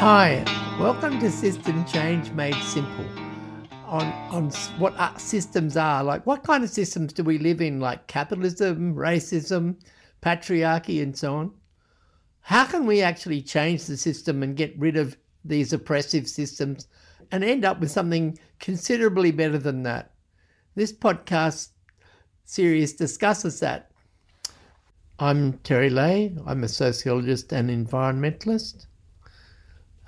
Hi, 0.00 0.44
welcome 0.78 1.18
to 1.18 1.28
System 1.28 1.84
Change 1.84 2.30
Made 2.30 2.54
Simple. 2.62 3.04
On, 3.84 4.06
on 4.30 4.50
what 4.78 5.20
systems 5.20 5.76
are, 5.76 6.04
like 6.04 6.24
what 6.24 6.44
kind 6.44 6.62
of 6.62 6.70
systems 6.70 7.12
do 7.12 7.24
we 7.24 7.36
live 7.38 7.60
in, 7.60 7.80
like 7.80 8.06
capitalism, 8.06 8.94
racism, 8.94 9.74
patriarchy, 10.22 11.02
and 11.02 11.18
so 11.18 11.34
on? 11.34 11.50
How 12.42 12.64
can 12.64 12.86
we 12.86 13.02
actually 13.02 13.42
change 13.42 13.86
the 13.86 13.96
system 13.96 14.44
and 14.44 14.56
get 14.56 14.78
rid 14.78 14.96
of 14.96 15.16
these 15.44 15.72
oppressive 15.72 16.28
systems 16.28 16.86
and 17.32 17.42
end 17.42 17.64
up 17.64 17.80
with 17.80 17.90
something 17.90 18.38
considerably 18.60 19.32
better 19.32 19.58
than 19.58 19.82
that? 19.82 20.12
This 20.76 20.92
podcast 20.92 21.70
series 22.44 22.92
discusses 22.92 23.58
that. 23.58 23.90
I'm 25.18 25.54
Terry 25.64 25.90
Leahy, 25.90 26.36
I'm 26.46 26.62
a 26.62 26.68
sociologist 26.68 27.52
and 27.52 27.68
environmentalist. 27.68 28.86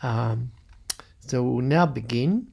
Um, 0.03 0.53
so 1.21 1.43
we'll 1.43 1.65
now 1.65 1.87
begin. 1.87 2.49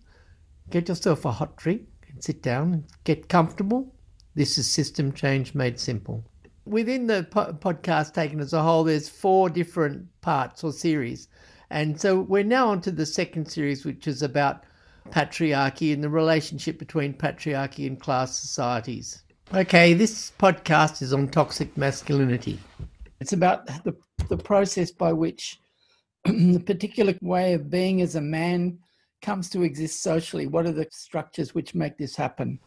Get 0.69 0.89
yourself 0.89 1.25
a 1.25 1.31
hot 1.31 1.55
drink 1.55 1.87
and 2.09 2.23
sit 2.23 2.41
down 2.41 2.73
and 2.73 2.83
get 3.03 3.29
comfortable. 3.29 3.93
This 4.35 4.57
is 4.57 4.69
System 4.69 5.13
Change 5.13 5.55
Made 5.55 5.79
Simple. 5.79 6.23
Within 6.65 7.07
the 7.07 7.27
po- 7.31 7.53
podcast 7.53 8.13
taken 8.13 8.39
as 8.39 8.53
a 8.53 8.61
whole, 8.61 8.83
there's 8.83 9.07
four 9.07 9.49
different 9.49 10.05
parts 10.21 10.63
or 10.63 10.73
series. 10.73 11.29
And 11.69 11.99
so 11.99 12.21
we're 12.21 12.43
now 12.43 12.69
on 12.69 12.81
to 12.81 12.91
the 12.91 13.05
second 13.05 13.45
series, 13.45 13.85
which 13.85 14.07
is 14.07 14.21
about 14.21 14.63
patriarchy 15.09 15.93
and 15.93 16.03
the 16.03 16.09
relationship 16.09 16.77
between 16.77 17.13
patriarchy 17.13 17.87
and 17.87 17.99
class 17.99 18.39
societies. 18.39 19.23
Okay, 19.53 19.93
this 19.93 20.33
podcast 20.37 21.01
is 21.01 21.13
on 21.13 21.29
toxic 21.29 21.75
masculinity. 21.77 22.59
It's 23.21 23.33
about 23.33 23.65
the, 23.85 23.95
the 24.27 24.37
process 24.37 24.91
by 24.91 25.13
which 25.13 25.59
the 26.53 26.59
particular 26.59 27.15
way 27.21 27.53
of 27.53 27.69
being 27.69 28.01
as 28.01 28.15
a 28.15 28.21
man 28.21 28.77
comes 29.21 29.49
to 29.51 29.63
exist 29.63 30.03
socially? 30.03 30.45
What 30.45 30.65
are 30.65 30.73
the 30.73 30.87
structures 30.91 31.55
which 31.55 31.73
make 31.73 31.97
this 31.97 32.15
happen? 32.15 32.59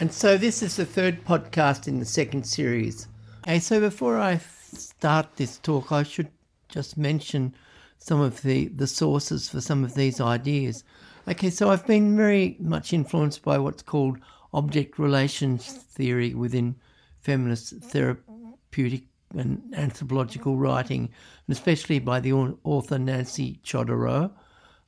And 0.00 0.10
so 0.10 0.38
this 0.38 0.62
is 0.62 0.76
the 0.76 0.86
third 0.86 1.24
podcast 1.26 1.88
in 1.88 1.98
the 1.98 2.06
second 2.06 2.44
series. 2.44 3.06
Okay, 3.46 3.58
so 3.58 3.80
before 3.80 4.18
I 4.18 4.38
start 4.38 5.36
this 5.36 5.58
talk, 5.58 5.92
I 5.92 6.02
should 6.02 6.30
just 6.70 6.96
mention 6.96 7.54
some 7.98 8.20
of 8.20 8.40
the, 8.40 8.68
the 8.68 8.86
sources 8.86 9.50
for 9.50 9.60
some 9.60 9.84
of 9.84 9.94
these 9.94 10.20
ideas. 10.20 10.84
Okay, 11.28 11.50
so 11.50 11.70
I've 11.70 11.86
been 11.86 12.16
very 12.16 12.56
much 12.60 12.94
influenced 12.94 13.42
by 13.42 13.58
what's 13.58 13.82
called 13.82 14.18
object 14.54 14.98
relations 14.98 15.66
theory 15.66 16.34
within 16.34 16.76
feminist 17.20 17.74
therapeutic 17.82 19.04
and 19.36 19.62
anthropological 19.74 20.56
writing, 20.56 21.08
and 21.46 21.56
especially 21.56 21.98
by 21.98 22.20
the 22.20 22.32
author 22.32 22.98
Nancy 22.98 23.60
Chodorow, 23.64 24.30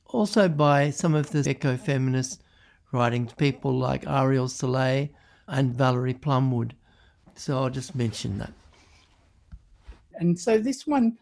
also 0.07 0.49
by 0.49 0.89
some 0.89 1.15
of 1.15 1.31
the 1.31 1.49
eco 1.49 1.77
feminist 1.77 2.43
writings, 2.91 3.33
people 3.33 3.77
like 3.77 4.05
Ariel 4.05 4.47
Salleh 4.47 5.09
and 5.47 5.73
Valerie 5.73 6.13
Plumwood. 6.13 6.71
So 7.35 7.57
I'll 7.57 7.69
just 7.69 7.95
mention 7.95 8.37
that. 8.37 8.53
And 10.15 10.37
so 10.39 10.59
this 10.59 10.85
one 10.85 11.17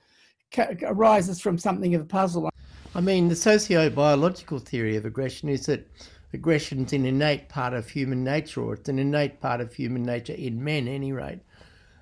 arises 0.83 1.39
from 1.39 1.57
something 1.57 1.95
of 1.95 2.01
a 2.01 2.05
puzzle. 2.05 2.49
I 2.93 2.99
mean, 2.99 3.29
the 3.29 3.35
socio-biological 3.35 4.59
theory 4.59 4.97
of 4.97 5.05
aggression 5.05 5.47
is 5.47 5.67
that 5.67 5.87
aggression 6.33 6.85
is 6.85 6.91
an 6.91 7.05
innate 7.05 7.47
part 7.47 7.73
of 7.73 7.87
human 7.87 8.23
nature, 8.23 8.61
or 8.61 8.73
it's 8.73 8.89
an 8.89 8.99
innate 8.99 9.39
part 9.39 9.61
of 9.61 9.73
human 9.73 10.03
nature 10.03 10.33
in 10.33 10.61
men, 10.61 10.89
any 10.89 11.13
rate 11.13 11.39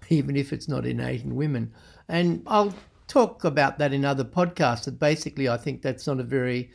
even 0.10 0.36
if 0.36 0.52
it's 0.52 0.68
not 0.68 0.86
in 0.86 1.36
women. 1.36 1.72
And 2.08 2.44
I'll 2.48 2.74
talk 3.08 3.44
about 3.44 3.78
that 3.80 3.94
in 3.94 4.06
other 4.06 4.24
podcasts. 4.24 4.86
That 4.86 5.00
basically, 5.00 5.50
I 5.50 5.58
think 5.58 5.82
that's 5.82 6.08
not 6.08 6.20
a 6.20 6.24
very 6.24 6.72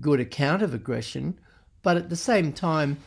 good 0.00 0.20
account 0.20 0.62
of 0.62 0.74
aggression, 0.74 1.38
but 1.82 1.96
at 1.96 2.08
the 2.08 2.16
same 2.16 2.52
time, 2.52 2.98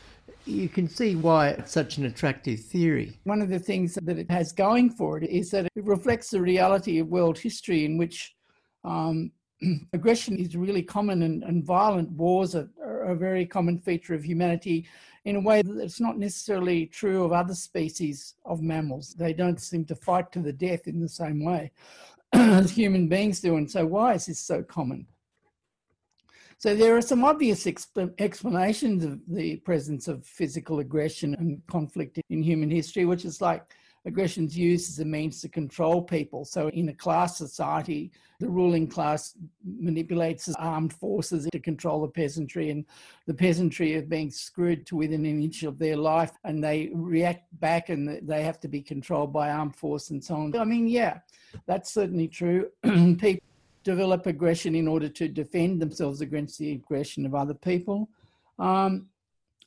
you 0.46 0.68
can 0.68 0.90
see 0.90 1.16
why 1.16 1.50
it's 1.50 1.72
such 1.72 1.98
an 1.98 2.06
attractive 2.06 2.60
theory. 2.60 3.18
One 3.24 3.42
of 3.42 3.50
the 3.50 3.60
things 3.60 3.98
that 4.02 4.18
it 4.18 4.30
has 4.30 4.52
going 4.52 4.90
for 4.90 5.18
it 5.18 5.30
is 5.30 5.52
that 5.52 5.66
it 5.66 5.86
reflects 5.86 6.30
the 6.32 6.42
reality 6.42 7.00
of 7.00 7.08
world 7.08 7.38
history 7.38 7.86
in 7.86 7.98
which 7.98 8.36
um, 8.84 9.32
aggression 9.94 10.38
is 10.38 10.56
really 10.56 10.82
common 10.82 11.24
and, 11.24 11.44
and 11.44 11.64
violent 11.64 12.12
wars 12.12 12.56
are, 12.56 12.70
a 13.04 13.16
very 13.16 13.46
common 13.46 13.78
feature 13.78 14.14
of 14.14 14.24
humanity 14.24 14.88
in 15.26 15.36
a 15.36 15.40
way 15.40 15.62
that's 15.62 16.00
not 16.00 16.18
necessarily 16.18 16.86
true 16.86 17.24
of 17.24 17.34
other 17.34 17.54
species 17.54 18.36
of 18.46 18.62
mammals. 18.62 19.14
They 19.14 19.34
don't 19.34 19.60
seem 19.60 19.84
to 19.86 19.96
fight 19.96 20.32
to 20.32 20.40
the 20.40 20.54
death 20.54 20.88
in 20.88 21.02
the 21.02 21.10
same 21.10 21.44
way 21.44 21.72
as 22.34 22.72
human 22.72 23.08
beings 23.08 23.42
do. 23.42 23.58
And 23.58 23.70
so, 23.70 23.86
why 23.86 24.14
is 24.14 24.28
this 24.28 24.40
so 24.40 24.64
common? 24.64 25.06
So, 26.58 26.76
there 26.76 26.96
are 26.96 27.02
some 27.02 27.26
obvious 27.26 27.66
exp- 27.66 28.14
explanations 28.20 29.04
of 29.04 29.20
the 29.28 29.58
presence 29.58 30.08
of 30.08 30.26
physical 30.26 30.80
aggression 30.80 31.36
and 31.36 31.62
conflict 31.68 32.20
in 32.30 32.42
human 32.42 32.70
history, 32.70 33.06
which 33.06 33.26
is 33.26 33.42
like 33.42 33.64
aggression 34.06 34.46
is 34.46 34.58
used 34.58 34.90
as 34.90 35.00
a 35.00 35.06
means 35.06 35.42
to 35.42 35.50
control 35.50 36.02
people. 36.02 36.46
So, 36.46 36.70
in 36.70 36.90
a 36.90 36.94
class 36.94 37.38
society, 37.38 38.12
the 38.40 38.50
ruling 38.50 38.88
class 38.88 39.36
manipulates 39.64 40.54
armed 40.56 40.94
forces 40.94 41.48
to 41.52 41.60
control 41.60 42.02
the 42.02 42.08
peasantry, 42.08 42.70
and 42.70 42.86
the 43.26 43.34
peasantry 43.34 43.96
are 43.96 44.02
being 44.02 44.32
screwed 44.32 44.86
to 44.88 44.98
within 44.98 45.26
an 45.26 45.42
inch 45.42 45.64
of 45.64 45.80
their 45.80 45.96
life, 45.96 46.32
and 46.44 46.64
they 46.64 46.92
react 46.94 47.48
back 47.60 47.90
and 47.90 48.28
they 48.28 48.44
have 48.44 48.60
to 48.62 48.68
be 48.68 48.82
controlled 48.82 49.32
by 49.32 49.50
armed 49.50 49.76
force 49.76 50.10
and 50.10 50.24
so 50.24 50.36
on. 50.36 50.56
I 50.56 50.66
mean, 50.66 50.88
yeah, 50.88 51.20
that's 51.66 51.94
certainly 51.94 52.28
true. 52.28 52.70
people 52.84 53.48
develop 53.84 54.26
aggression 54.26 54.76
in 54.76 54.88
order 54.88 55.10
to 55.10 55.28
defend 55.28 55.82
themselves 55.82 56.22
against 56.22 56.58
the 56.58 56.72
aggression 56.72 57.26
of 57.26 57.36
other 57.36 57.54
people. 57.54 58.10
Um, 58.60 59.08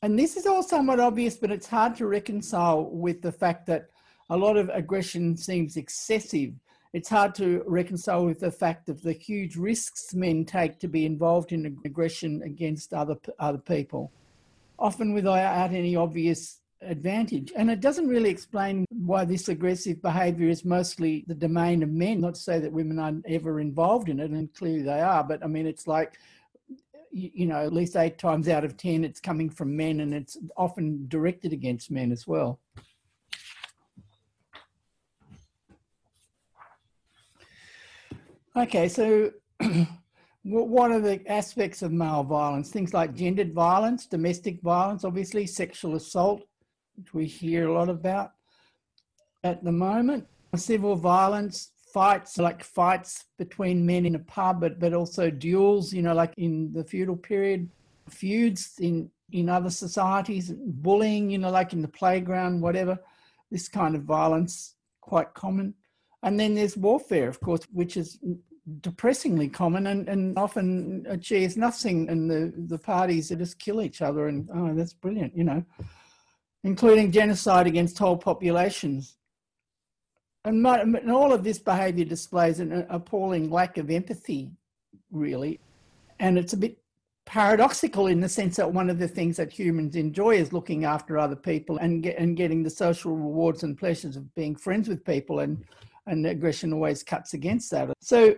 and 0.03 0.19
this 0.19 0.37
is 0.37 0.47
all 0.47 0.63
somewhat 0.63 1.01
obvious, 1.01 1.37
but 1.37 1.51
it's 1.51 1.67
hard 1.67 1.97
to 1.97 2.07
reconcile 2.07 2.85
with 2.91 3.23
the 3.23 3.33
fact 3.33 3.67
that 3.67 3.91
a 4.31 4.37
lot 4.37 4.57
of 4.57 4.71
aggression 4.73 5.37
seems 5.37 5.77
excessive. 5.77 6.53
It's 6.93 7.09
hard 7.09 7.35
to 7.37 7.63
reconcile 7.67 8.25
with 8.25 8.41
the 8.41 8.51
fact 8.51 8.89
of 8.89 9.03
the 9.03 9.13
huge 9.13 9.57
risks 9.57 10.15
men 10.15 10.45
take 10.45 10.79
to 10.81 10.89
be 10.89 11.05
involved 11.05 11.53
in 11.53 11.79
aggression 11.85 12.43
against 12.43 12.95
other 12.95 13.17
other 13.39 13.59
people, 13.59 14.13
often 14.79 15.13
without 15.13 15.73
any 15.73 15.95
obvious 15.95 16.61
advantage. 16.81 17.53
And 17.57 17.71
it 17.71 17.81
doesn't 17.81 18.09
really 18.09 18.31
explain 18.31 18.85
why 18.91 19.25
this 19.25 19.49
aggressive 19.49 20.01
behaviour 20.03 20.49
is 20.49 20.65
mostly 20.65 21.25
the 21.27 21.35
domain 21.35 21.83
of 21.83 21.91
men. 21.91 22.21
Not 22.21 22.35
to 22.35 22.41
say 22.41 22.59
that 22.61 22.73
women 22.73 22.99
aren't 22.99 23.27
ever 23.27 23.61
involved 23.61 24.09
in 24.09 24.21
it, 24.21 24.31
and 24.31 24.53
clearly 24.55 24.83
they 24.83 25.01
are, 25.01 25.25
but 25.25 25.45
I 25.45 25.49
mean, 25.49 25.67
it's 25.67 25.87
like 25.87 26.19
you 27.13 27.47
know, 27.47 27.65
at 27.65 27.73
least 27.73 27.97
eight 27.97 28.19
times 28.19 28.47
out 28.47 28.65
of 28.65 28.77
ten, 28.77 29.03
it's 29.03 29.21
coming 29.21 29.49
from 29.49 29.75
men, 29.75 30.01
and 30.01 30.13
it's 30.13 30.37
often 30.57 31.07
directed 31.09 31.53
against 31.53 31.91
men 31.91 32.13
as 32.13 32.27
well. 32.27 32.61
Okay, 38.57 38.89
so 38.89 39.31
what 40.43 40.91
are 40.91 41.01
the 41.01 41.21
aspects 41.31 41.83
of 41.83 41.93
male 41.93 42.23
violence? 42.23 42.71
Things 42.71 42.95
like 42.95 43.15
gendered 43.15 43.53
violence, 43.53 44.07
domestic 44.07 44.63
violence, 44.63 45.05
obviously, 45.05 45.47
sexual 45.47 45.95
assault, 45.95 46.43
which 46.97 47.13
we 47.13 47.27
hear 47.27 47.69
a 47.69 47.75
lot 47.75 47.91
about 47.91 48.33
at 49.45 49.63
the 49.63 49.73
moment, 49.73 50.27
civil 50.57 50.97
violence, 50.97 51.73
fights 51.93 52.39
like 52.39 52.65
fights 52.65 53.27
between 53.39 53.85
men 53.85 54.07
in 54.07 54.15
a 54.15 54.21
pub, 54.21 54.61
but, 54.61 54.81
but 54.81 54.95
also 54.95 55.31
duels, 55.31 55.93
you 55.93 56.01
know, 56.01 56.15
like 56.15 56.33
in 56.39 56.73
the 56.73 56.83
feudal 56.83 57.17
period, 57.17 57.69
feuds 58.09 58.73
in, 58.79 59.11
in 59.33 59.51
other 59.51 59.71
societies, 59.71 60.51
bullying, 60.57 61.29
you 61.29 61.37
know, 61.37 61.51
like 61.51 61.75
in 61.75 61.83
the 61.83 61.89
playground, 61.89 62.63
whatever. 62.63 62.99
This 63.51 63.69
kind 63.69 63.95
of 63.95 64.03
violence, 64.03 64.77
quite 65.03 65.35
common. 65.35 65.75
And 66.23 66.41
then 66.41 66.55
there's 66.55 66.77
warfare, 66.77 67.29
of 67.29 67.41
course, 67.41 67.63
which 67.73 67.97
is 67.97 68.19
depressingly 68.81 69.49
common 69.49 69.87
and, 69.87 70.09
and 70.09 70.39
often 70.39 71.07
uh, 71.09 71.13
achieves 71.13 71.57
nothing. 71.57 72.09
And 72.09 72.31
the, 72.31 72.53
the 72.67 72.79
parties 72.79 73.29
that 73.29 73.39
just 73.39 73.59
kill 73.59 73.83
each 73.83 74.03
other. 74.03 74.29
And 74.29 74.49
oh, 74.55 74.75
that's 74.75 74.93
brilliant, 74.93 75.37
you 75.37 75.45
know, 75.45 75.65
including 76.65 77.13
genocide 77.13 77.67
against 77.67 77.99
whole 77.99 78.17
populations. 78.17 79.17
And, 80.45 80.63
my, 80.63 80.81
and 80.81 81.11
all 81.11 81.33
of 81.33 81.43
this 81.43 81.59
behavior 81.59 82.05
displays 82.05 82.61
an 82.61 82.87
appalling 82.89 83.51
lack 83.51 83.79
of 83.79 83.91
empathy, 83.91 84.53
really. 85.11 85.61
And 86.21 86.39
it's 86.39 86.53
a 86.53 86.57
bit 86.57 86.79
paradoxical 87.25 88.07
in 88.07 88.21
the 88.21 88.29
sense 88.29 88.57
that 88.57 88.73
one 88.73 88.89
of 88.89 89.01
the 89.01 89.09
things 89.09 89.37
that 89.37 89.51
humans 89.51 89.97
enjoy 89.97 90.37
is 90.37 90.53
looking 90.53 90.85
after 90.85 91.19
other 91.19 91.35
people 91.35 91.77
and 91.79 92.05
get, 92.05 92.17
and 92.17 92.37
getting 92.37 92.63
the 92.63 92.71
social 92.71 93.17
rewards 93.17 93.65
and 93.65 93.77
pleasures 93.77 94.17
of 94.17 94.33
being 94.37 94.55
friends 94.55 94.89
with 94.89 95.05
people 95.05 95.41
and 95.41 95.65
and 96.07 96.27
aggression 96.27 96.73
always 96.73 97.03
cuts 97.03 97.35
against 97.35 97.71
that. 97.71 97.93
So 98.01 98.37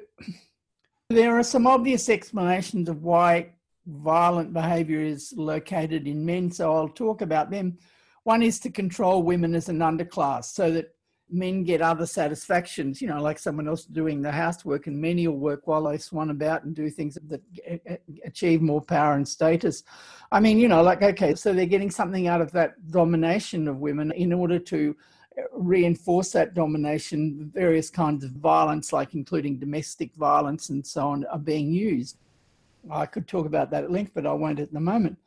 there 1.10 1.38
are 1.38 1.42
some 1.42 1.66
obvious 1.66 2.08
explanations 2.08 2.88
of 2.88 3.02
why 3.02 3.50
violent 3.86 4.52
behavior 4.52 5.00
is 5.00 5.32
located 5.36 6.06
in 6.06 6.24
men, 6.24 6.50
so 6.50 6.74
I'll 6.74 6.88
talk 6.88 7.22
about 7.22 7.50
them. 7.50 7.78
One 8.24 8.42
is 8.42 8.60
to 8.60 8.70
control 8.70 9.22
women 9.22 9.54
as 9.54 9.68
an 9.68 9.78
underclass 9.78 10.44
so 10.44 10.70
that 10.72 10.94
men 11.30 11.62
get 11.62 11.82
other 11.82 12.06
satisfactions, 12.06 13.00
you 13.02 13.08
know, 13.08 13.20
like 13.20 13.38
someone 13.38 13.68
else 13.68 13.84
doing 13.84 14.22
the 14.22 14.32
housework 14.32 14.86
and 14.86 14.98
many 14.98 15.14
menial 15.14 15.36
work 15.36 15.66
while 15.66 15.84
they 15.84 15.98
swan 15.98 16.30
about 16.30 16.64
and 16.64 16.74
do 16.74 16.88
things 16.90 17.18
that 17.26 17.42
achieve 18.24 18.62
more 18.62 18.80
power 18.80 19.14
and 19.14 19.28
status. 19.28 19.82
I 20.32 20.40
mean, 20.40 20.58
you 20.58 20.68
know, 20.68 20.82
like, 20.82 21.02
okay, 21.02 21.34
so 21.34 21.52
they're 21.52 21.66
getting 21.66 21.90
something 21.90 22.28
out 22.28 22.40
of 22.40 22.52
that 22.52 22.90
domination 22.90 23.68
of 23.68 23.78
women 23.78 24.12
in 24.12 24.32
order 24.32 24.58
to 24.58 24.96
reinforce 25.52 26.32
that 26.32 26.54
domination. 26.54 27.50
Various 27.54 27.90
kinds 27.90 28.24
of 28.24 28.30
violence, 28.32 28.92
like 28.92 29.14
including 29.14 29.58
domestic 29.58 30.14
violence 30.14 30.68
and 30.70 30.86
so 30.86 31.08
on, 31.08 31.24
are 31.26 31.38
being 31.38 31.72
used. 31.72 32.16
I 32.90 33.06
could 33.06 33.26
talk 33.26 33.46
about 33.46 33.70
that 33.70 33.84
at 33.84 33.90
length, 33.90 34.12
but 34.14 34.26
I 34.26 34.32
won't 34.32 34.60
at 34.60 34.72
the 34.72 34.80
moment. 34.80 35.18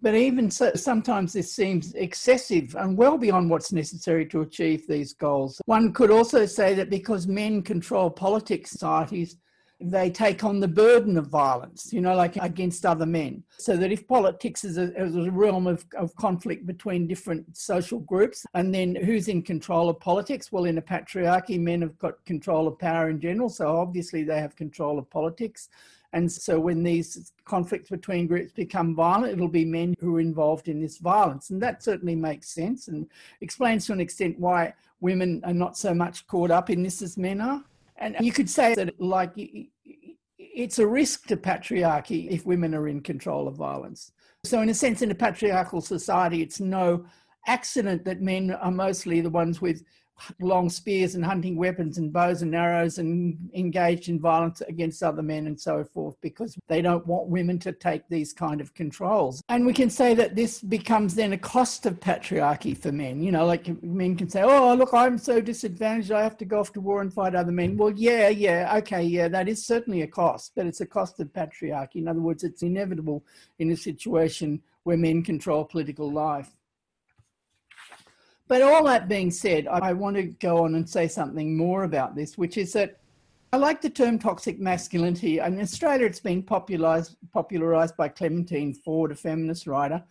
But 0.00 0.14
even 0.14 0.50
so, 0.50 0.72
sometimes 0.74 1.32
this 1.32 1.52
seems 1.52 1.92
excessive 1.94 2.76
and 2.76 2.96
well 2.96 3.18
beyond 3.18 3.50
what's 3.50 3.72
necessary 3.72 4.26
to 4.26 4.42
achieve 4.42 4.86
these 4.86 5.12
goals. 5.12 5.60
One 5.66 5.92
could 5.92 6.12
also 6.12 6.46
say 6.46 6.74
that 6.74 6.88
because 6.88 7.26
men 7.26 7.62
control 7.62 8.08
politics 8.08 8.70
societies, 8.70 9.36
they 9.80 10.10
take 10.10 10.42
on 10.42 10.58
the 10.58 10.68
burden 10.68 11.16
of 11.16 11.28
violence, 11.28 11.92
you 11.92 12.00
know, 12.00 12.14
like 12.16 12.36
against 12.36 12.84
other 12.84 13.06
men. 13.06 13.44
So 13.58 13.76
that 13.76 13.92
if 13.92 14.08
politics 14.08 14.64
is 14.64 14.76
a, 14.76 14.92
is 15.00 15.14
a 15.14 15.30
realm 15.30 15.66
of, 15.66 15.84
of 15.96 16.14
conflict 16.16 16.66
between 16.66 17.06
different 17.06 17.56
social 17.56 18.00
groups, 18.00 18.44
and 18.54 18.74
then 18.74 18.96
who's 18.96 19.28
in 19.28 19.42
control 19.42 19.88
of 19.88 20.00
politics? 20.00 20.50
Well, 20.50 20.64
in 20.64 20.78
a 20.78 20.82
patriarchy, 20.82 21.60
men 21.60 21.82
have 21.82 21.96
got 21.98 22.24
control 22.24 22.66
of 22.66 22.78
power 22.78 23.08
in 23.08 23.20
general, 23.20 23.48
so 23.48 23.76
obviously 23.76 24.24
they 24.24 24.40
have 24.40 24.56
control 24.56 24.98
of 24.98 25.08
politics. 25.10 25.68
And 26.12 26.30
so 26.30 26.58
when 26.58 26.82
these 26.82 27.32
conflicts 27.44 27.90
between 27.90 28.26
groups 28.26 28.52
become 28.52 28.96
violent, 28.96 29.34
it'll 29.34 29.46
be 29.46 29.64
men 29.64 29.94
who 30.00 30.16
are 30.16 30.20
involved 30.20 30.68
in 30.68 30.80
this 30.80 30.98
violence. 30.98 31.50
And 31.50 31.62
that 31.62 31.82
certainly 31.82 32.16
makes 32.16 32.48
sense 32.48 32.88
and 32.88 33.06
explains 33.42 33.86
to 33.86 33.92
an 33.92 34.00
extent 34.00 34.38
why 34.38 34.72
women 35.00 35.42
are 35.44 35.52
not 35.52 35.76
so 35.76 35.92
much 35.92 36.26
caught 36.26 36.50
up 36.50 36.70
in 36.70 36.82
this 36.82 37.02
as 37.02 37.18
men 37.18 37.40
are. 37.40 37.62
And 37.98 38.16
you 38.20 38.32
could 38.32 38.48
say 38.48 38.74
that, 38.74 39.00
like, 39.00 39.32
it's 40.38 40.78
a 40.78 40.86
risk 40.86 41.26
to 41.26 41.36
patriarchy 41.36 42.30
if 42.30 42.46
women 42.46 42.74
are 42.74 42.88
in 42.88 43.00
control 43.00 43.48
of 43.48 43.56
violence. 43.56 44.12
So, 44.44 44.62
in 44.62 44.68
a 44.68 44.74
sense, 44.74 45.02
in 45.02 45.10
a 45.10 45.16
patriarchal 45.16 45.80
society, 45.80 46.42
it's 46.42 46.60
no 46.60 47.04
accident 47.46 48.04
that 48.04 48.20
men 48.20 48.52
are 48.52 48.70
mostly 48.70 49.20
the 49.20 49.30
ones 49.30 49.60
with 49.60 49.82
long 50.40 50.68
spears 50.68 51.14
and 51.14 51.24
hunting 51.24 51.56
weapons 51.56 51.98
and 51.98 52.12
bows 52.12 52.42
and 52.42 52.54
arrows 52.54 52.98
and 52.98 53.36
engaged 53.54 54.08
in 54.08 54.20
violence 54.20 54.60
against 54.62 55.02
other 55.02 55.22
men 55.22 55.46
and 55.46 55.60
so 55.60 55.84
forth 55.84 56.16
because 56.20 56.56
they 56.68 56.82
don't 56.82 57.06
want 57.06 57.28
women 57.28 57.58
to 57.58 57.72
take 57.72 58.08
these 58.08 58.32
kind 58.32 58.60
of 58.60 58.74
controls. 58.74 59.42
And 59.48 59.66
we 59.66 59.72
can 59.72 59.90
say 59.90 60.14
that 60.14 60.34
this 60.34 60.60
becomes 60.60 61.14
then 61.14 61.32
a 61.32 61.38
cost 61.38 61.86
of 61.86 62.00
patriarchy 62.00 62.76
for 62.76 62.92
men. 62.92 63.22
You 63.22 63.32
know, 63.32 63.46
like 63.46 63.82
men 63.82 64.16
can 64.16 64.28
say, 64.28 64.42
oh, 64.42 64.74
look, 64.74 64.92
I'm 64.92 65.18
so 65.18 65.40
disadvantaged, 65.40 66.12
I 66.12 66.22
have 66.22 66.38
to 66.38 66.44
go 66.44 66.60
off 66.60 66.72
to 66.72 66.80
war 66.80 67.00
and 67.00 67.12
fight 67.12 67.34
other 67.34 67.52
men. 67.52 67.76
Well, 67.76 67.92
yeah, 67.94 68.28
yeah, 68.28 68.76
okay, 68.78 69.02
yeah, 69.02 69.28
that 69.28 69.48
is 69.48 69.64
certainly 69.64 70.02
a 70.02 70.06
cost, 70.06 70.52
but 70.56 70.66
it's 70.66 70.80
a 70.80 70.86
cost 70.86 71.20
of 71.20 71.28
patriarchy. 71.28 71.96
In 71.96 72.08
other 72.08 72.20
words, 72.20 72.44
it's 72.44 72.62
inevitable 72.62 73.24
in 73.58 73.70
a 73.70 73.76
situation 73.76 74.62
where 74.84 74.96
men 74.96 75.22
control 75.22 75.64
political 75.64 76.10
life. 76.10 76.56
But 78.48 78.62
all 78.62 78.82
that 78.84 79.08
being 79.08 79.30
said, 79.30 79.66
I 79.66 79.92
want 79.92 80.16
to 80.16 80.22
go 80.22 80.64
on 80.64 80.74
and 80.74 80.88
say 80.88 81.06
something 81.06 81.56
more 81.56 81.84
about 81.84 82.16
this, 82.16 82.38
which 82.38 82.56
is 82.56 82.72
that 82.72 82.98
I 83.52 83.58
like 83.58 83.80
the 83.80 83.90
term 83.90 84.18
toxic 84.18 84.58
masculinity. 84.58 85.38
In 85.38 85.60
Australia, 85.60 86.06
it's 86.06 86.20
been 86.20 86.42
popularized, 86.42 87.16
popularized 87.32 87.96
by 87.96 88.08
Clementine 88.08 88.74
Ford, 88.74 89.12
a 89.12 89.14
feminist 89.14 89.66
writer. 89.66 90.02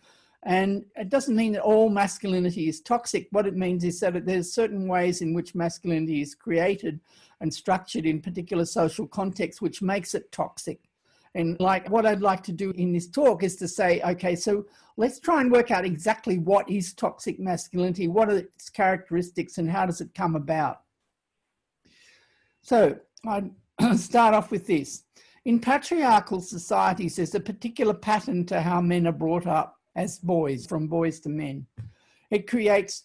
And 0.44 0.84
it 0.96 1.08
doesn't 1.08 1.34
mean 1.34 1.52
that 1.52 1.62
all 1.62 1.90
masculinity 1.90 2.68
is 2.68 2.80
toxic. 2.80 3.26
What 3.32 3.46
it 3.46 3.56
means 3.56 3.82
is 3.82 3.98
that 4.00 4.24
there's 4.24 4.52
certain 4.52 4.86
ways 4.86 5.20
in 5.20 5.34
which 5.34 5.56
masculinity 5.56 6.22
is 6.22 6.36
created 6.36 7.00
and 7.40 7.52
structured 7.52 8.06
in 8.06 8.20
particular 8.20 8.64
social 8.64 9.06
contexts, 9.06 9.60
which 9.60 9.82
makes 9.82 10.14
it 10.14 10.30
toxic. 10.30 10.80
And 11.38 11.58
like 11.60 11.88
what 11.88 12.04
I'd 12.04 12.20
like 12.20 12.42
to 12.42 12.52
do 12.52 12.72
in 12.72 12.92
this 12.92 13.08
talk 13.08 13.44
is 13.44 13.54
to 13.56 13.68
say, 13.68 14.00
okay, 14.02 14.34
so 14.34 14.66
let's 14.96 15.20
try 15.20 15.40
and 15.40 15.52
work 15.52 15.70
out 15.70 15.84
exactly 15.84 16.36
what 16.36 16.68
is 16.68 16.92
toxic 16.92 17.38
masculinity, 17.38 18.08
what 18.08 18.28
are 18.28 18.38
its 18.38 18.68
characteristics, 18.68 19.56
and 19.56 19.70
how 19.70 19.86
does 19.86 20.00
it 20.00 20.12
come 20.16 20.34
about. 20.34 20.80
So 22.62 22.98
I'd 23.24 23.52
start 23.96 24.34
off 24.34 24.50
with 24.50 24.66
this. 24.66 25.04
In 25.44 25.60
patriarchal 25.60 26.40
societies, 26.40 27.14
there's 27.14 27.36
a 27.36 27.40
particular 27.40 27.94
pattern 27.94 28.44
to 28.46 28.60
how 28.60 28.80
men 28.80 29.06
are 29.06 29.12
brought 29.12 29.46
up 29.46 29.78
as 29.94 30.18
boys, 30.18 30.66
from 30.66 30.88
boys 30.88 31.20
to 31.20 31.28
men. 31.28 31.66
It 32.32 32.48
creates 32.48 33.04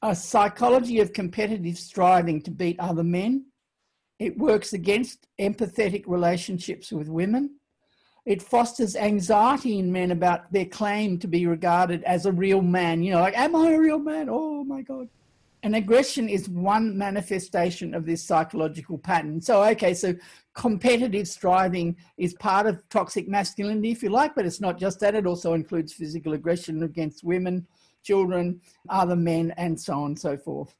a 0.00 0.16
psychology 0.16 0.98
of 1.00 1.12
competitive 1.12 1.78
striving 1.78 2.40
to 2.40 2.50
beat 2.50 2.80
other 2.80 3.04
men 3.04 3.44
it 4.18 4.38
works 4.38 4.72
against 4.72 5.26
empathetic 5.40 6.04
relationships 6.06 6.92
with 6.92 7.08
women. 7.08 7.56
It 8.26 8.40
fosters 8.40 8.96
anxiety 8.96 9.78
in 9.78 9.92
men 9.92 10.10
about 10.10 10.50
their 10.50 10.64
claim 10.64 11.18
to 11.18 11.28
be 11.28 11.46
regarded 11.46 12.02
as 12.04 12.24
a 12.24 12.32
real 12.32 12.62
man. 12.62 13.02
You 13.02 13.12
know, 13.12 13.20
like, 13.20 13.36
am 13.36 13.54
I 13.54 13.72
a 13.72 13.78
real 13.78 13.98
man? 13.98 14.28
Oh 14.30 14.64
my 14.64 14.80
God. 14.80 15.08
And 15.62 15.76
aggression 15.76 16.28
is 16.28 16.48
one 16.48 16.96
manifestation 16.96 17.94
of 17.94 18.04
this 18.04 18.22
psychological 18.22 18.98
pattern. 18.98 19.40
So, 19.40 19.64
okay, 19.64 19.94
so 19.94 20.14
competitive 20.54 21.26
striving 21.26 21.96
is 22.18 22.34
part 22.34 22.66
of 22.66 22.86
toxic 22.90 23.28
masculinity, 23.28 23.90
if 23.90 24.02
you 24.02 24.10
like, 24.10 24.34
but 24.34 24.46
it's 24.46 24.60
not 24.60 24.78
just 24.78 25.00
that. 25.00 25.14
It 25.14 25.26
also 25.26 25.54
includes 25.54 25.92
physical 25.92 26.34
aggression 26.34 26.82
against 26.82 27.24
women, 27.24 27.66
children, 28.02 28.60
other 28.90 29.16
men, 29.16 29.52
and 29.56 29.78
so 29.78 29.94
on 29.94 30.06
and 30.06 30.18
so 30.18 30.36
forth. 30.36 30.74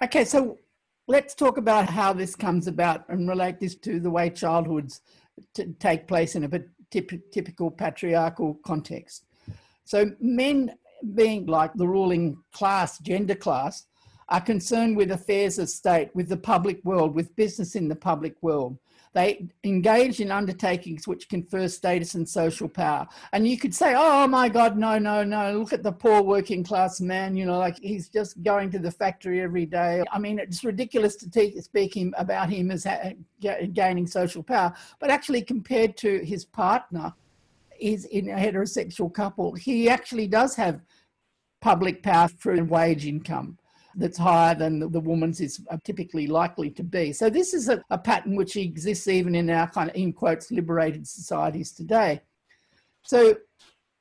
Okay, 0.00 0.24
so 0.24 0.58
let's 1.08 1.34
talk 1.34 1.58
about 1.58 1.90
how 1.90 2.12
this 2.12 2.36
comes 2.36 2.68
about 2.68 3.04
and 3.08 3.28
relate 3.28 3.58
this 3.58 3.74
to 3.74 3.98
the 3.98 4.10
way 4.10 4.30
childhoods 4.30 5.00
t- 5.54 5.74
take 5.80 6.06
place 6.06 6.36
in 6.36 6.44
a 6.44 6.62
typical 7.32 7.68
patriarchal 7.68 8.54
context. 8.64 9.24
So, 9.84 10.12
men 10.20 10.76
being 11.14 11.46
like 11.46 11.74
the 11.74 11.88
ruling 11.88 12.36
class, 12.52 13.00
gender 13.00 13.34
class, 13.34 13.86
are 14.28 14.40
concerned 14.40 14.96
with 14.96 15.10
affairs 15.10 15.58
of 15.58 15.68
state, 15.68 16.14
with 16.14 16.28
the 16.28 16.36
public 16.36 16.78
world, 16.84 17.12
with 17.12 17.34
business 17.34 17.74
in 17.74 17.88
the 17.88 17.96
public 17.96 18.36
world. 18.40 18.78
They 19.14 19.48
engage 19.64 20.20
in 20.20 20.30
undertakings 20.30 21.06
which 21.06 21.28
confer 21.28 21.68
status 21.68 22.14
and 22.14 22.28
social 22.28 22.68
power. 22.68 23.06
And 23.32 23.46
you 23.46 23.58
could 23.58 23.74
say, 23.74 23.94
oh 23.96 24.26
my 24.26 24.48
God, 24.48 24.76
no, 24.76 24.98
no, 24.98 25.24
no, 25.24 25.58
look 25.58 25.72
at 25.72 25.82
the 25.82 25.92
poor 25.92 26.22
working 26.22 26.64
class 26.64 27.00
man, 27.00 27.36
you 27.36 27.46
know, 27.46 27.58
like 27.58 27.78
he's 27.78 28.08
just 28.08 28.42
going 28.42 28.70
to 28.70 28.78
the 28.78 28.90
factory 28.90 29.40
every 29.40 29.66
day. 29.66 30.02
I 30.12 30.18
mean, 30.18 30.38
it's 30.38 30.64
ridiculous 30.64 31.16
to 31.16 31.30
te- 31.30 31.60
speak 31.60 31.96
him, 31.96 32.14
about 32.16 32.50
him 32.50 32.70
as 32.70 32.84
ha- 32.84 33.12
gaining 33.40 34.06
social 34.06 34.42
power, 34.42 34.72
but 34.98 35.10
actually, 35.10 35.42
compared 35.42 35.96
to 35.98 36.24
his 36.24 36.44
partner, 36.44 37.12
is 37.78 38.04
in 38.06 38.28
a 38.28 38.34
heterosexual 38.34 39.12
couple, 39.12 39.54
he 39.54 39.88
actually 39.88 40.26
does 40.26 40.54
have 40.56 40.80
public 41.60 42.02
power 42.02 42.28
through 42.28 42.64
wage 42.64 43.06
income 43.06 43.58
that's 43.94 44.18
higher 44.18 44.54
than 44.54 44.78
the, 44.78 44.88
the 44.88 45.00
woman's 45.00 45.40
is 45.40 45.60
uh, 45.70 45.78
typically 45.84 46.26
likely 46.26 46.70
to 46.70 46.82
be. 46.82 47.12
So 47.12 47.30
this 47.30 47.54
is 47.54 47.68
a, 47.68 47.82
a 47.90 47.98
pattern 47.98 48.36
which 48.36 48.56
exists 48.56 49.08
even 49.08 49.34
in 49.34 49.50
our 49.50 49.68
kind 49.68 49.90
of, 49.90 49.96
in 49.96 50.12
quotes, 50.12 50.50
liberated 50.50 51.06
societies 51.06 51.72
today. 51.72 52.20
So 53.02 53.36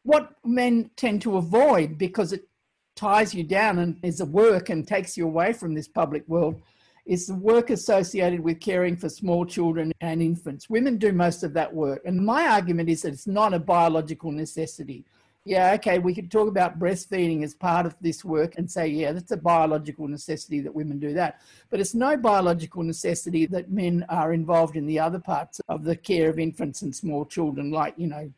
what 0.03 0.32
men 0.46 0.89
tend 0.96 1.22
to 1.24 1.38
avoid 1.38 1.98
because 1.98 2.34
it 2.34 2.48
ties 2.96 3.34
you 3.34 3.44
down 3.44 3.79
and 3.79 3.98
is 4.03 4.22
a 4.22 4.25
work 4.25 4.70
and 4.70 4.88
takes 4.88 5.17
you 5.17 5.25
away 5.25 5.53
from 5.53 5.74
this 5.74 5.88
public 5.88 6.27
world 6.27 6.62
is 7.06 7.27
the 7.27 7.36
work 7.36 7.70
associated 7.70 8.39
with 8.39 8.60
caring 8.60 8.98
for 8.98 9.08
small 9.08 9.46
children 9.46 9.94
and 10.01 10.22
infants. 10.22 10.70
Women 10.70 10.98
do 10.98 11.13
most 11.13 11.44
of 11.44 11.53
that 11.53 11.74
work. 11.74 12.01
And 12.06 12.25
my 12.25 12.48
argument 12.48 12.89
is 12.89 13.03
that 13.03 13.13
it's 13.13 13.27
not 13.27 13.53
a 13.53 13.60
biological 13.60 14.32
necessity 14.32 15.06
yeah, 15.48 15.72
okay, 15.75 15.98
we 15.98 16.13
could 16.13 16.30
talk 16.30 16.50
about 16.50 16.77
breastfeeding 16.77 17.42
as 17.42 17.56
part 17.56 17.86
of 17.86 17.96
this 18.01 18.25
work 18.25 18.56
and 18.58 18.70
say, 18.70 18.88
yeah, 18.88 19.13
that's 19.13 19.32
a 19.32 19.38
biological 19.38 20.06
necessity 20.06 20.60
that 20.60 20.75
women 20.75 21.00
do 21.00 21.13
that. 21.13 21.39
But 21.70 21.80
it's 21.80 21.96
no 21.96 22.18
biological 22.18 22.84
necessity 22.84 23.46
that 23.48 23.72
men 23.72 24.06
are 24.10 24.34
involved 24.34 24.75
in 24.75 24.86
the 24.86 25.00
other 25.00 25.20
parts 25.20 25.62
of 25.70 25.86
the 25.86 25.96
care 25.96 26.30
of 26.30 26.38
infants 26.38 26.82
and 26.82 26.94
small 26.94 27.25
children, 27.25 27.72
like, 27.72 27.94
you 27.98 28.08
know, 28.08 28.30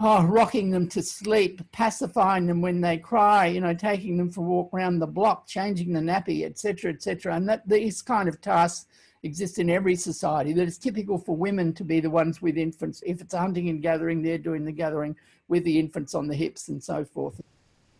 oh, 0.00 0.24
rocking 0.24 0.70
them 0.70 0.88
to 0.88 1.02
sleep, 1.02 1.62
pacifying 1.70 2.46
them 2.48 2.60
when 2.60 2.80
they 2.80 2.98
cry, 2.98 3.46
you 3.46 3.60
know, 3.60 3.72
taking 3.72 4.16
them 4.16 4.30
for 4.30 4.40
a 4.40 4.48
walk 4.48 4.74
around 4.74 4.98
the 4.98 5.06
block, 5.06 5.46
changing 5.46 5.92
the 5.92 6.00
nappy, 6.00 6.44
etc., 6.44 6.92
etc. 6.92 7.36
And 7.36 7.48
that 7.48 7.68
these 7.68 8.02
kind 8.02 8.28
of 8.28 8.40
tasks 8.40 8.86
exist 9.22 9.58
in 9.58 9.70
every 9.70 9.96
society. 9.96 10.52
That 10.52 10.68
it's 10.68 10.78
typical 10.78 11.18
for 11.18 11.36
women 11.36 11.72
to 11.74 11.84
be 11.84 12.00
the 12.00 12.10
ones 12.10 12.40
with 12.40 12.56
infants. 12.56 13.02
If 13.06 13.20
it's 13.20 13.34
hunting 13.34 13.68
and 13.68 13.82
gathering, 13.82 14.22
they're 14.22 14.38
doing 14.38 14.64
the 14.64 14.72
gathering 14.72 15.16
with 15.48 15.64
the 15.64 15.78
infants 15.78 16.14
on 16.14 16.28
the 16.28 16.34
hips 16.34 16.68
and 16.68 16.82
so 16.82 17.04
forth. 17.04 17.40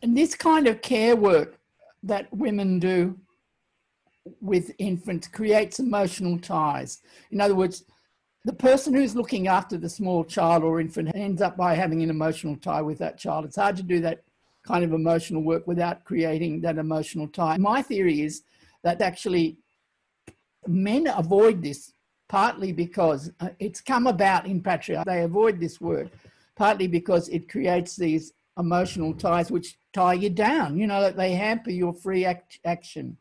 And 0.03 0.17
this 0.17 0.35
kind 0.35 0.67
of 0.67 0.81
care 0.83 1.17
work 1.17 1.59
that 2.03 2.33
women 2.33 2.79
do 2.79 3.19
with 4.41 4.73
infants 4.79 5.29
creates 5.29 5.79
emotional 5.79 6.39
ties. 6.39 7.01
In 7.31 7.41
other 7.41 7.55
words, 7.55 7.85
the 8.45 8.53
person 8.53 8.95
who's 8.95 9.15
looking 9.15 9.49
after 9.49 9.77
the 9.77 9.89
small 9.89 10.25
child 10.25 10.63
or 10.63 10.81
infant 10.81 11.15
ends 11.15 11.43
up 11.43 11.57
by 11.57 11.75
having 11.75 12.03
an 12.03 12.09
emotional 12.09 12.57
tie 12.57 12.81
with 12.81 12.99
that 12.99 13.19
child. 13.19 13.45
It's 13.45 13.57
hard 13.57 13.77
to 13.77 13.83
do 13.83 14.01
that 14.01 14.23
kind 14.63 14.85
of 14.85 14.93
emotional 14.93 15.43
work 15.43 15.67
without 15.67 16.05
creating 16.05 16.61
that 16.63 16.79
emotional 16.79 17.29
tie. 17.29 17.59
My 17.59 17.83
theory 17.83 18.23
is 18.23 18.43
that 18.83 19.03
actually 19.03 19.59
men 20.67 21.07
avoid 21.07 21.63
this 21.63 21.93
partly 22.29 22.73
because 22.73 23.33
uh, 23.41 23.49
it's 23.59 23.81
come 23.81 24.07
about 24.07 24.47
in 24.47 24.63
patriarchy. 24.63 25.05
They 25.05 25.23
avoid 25.23 25.59
this 25.59 25.81
word 25.81 26.11
partly 26.61 26.87
because 26.87 27.29
it 27.31 27.49
creates 27.49 27.97
these 27.97 28.35
emotional 28.59 29.15
ties 29.15 29.51
which 29.51 29.79
tie 29.93 30.13
you 30.13 30.31
down, 30.31 30.79
you 30.79 30.87
know, 30.87 31.01
that 31.01 31.17
they 31.17 31.33
hamper 31.33 31.71
your 31.71 31.95
free 31.95 32.25
act- 32.27 32.61
action. 32.65 33.17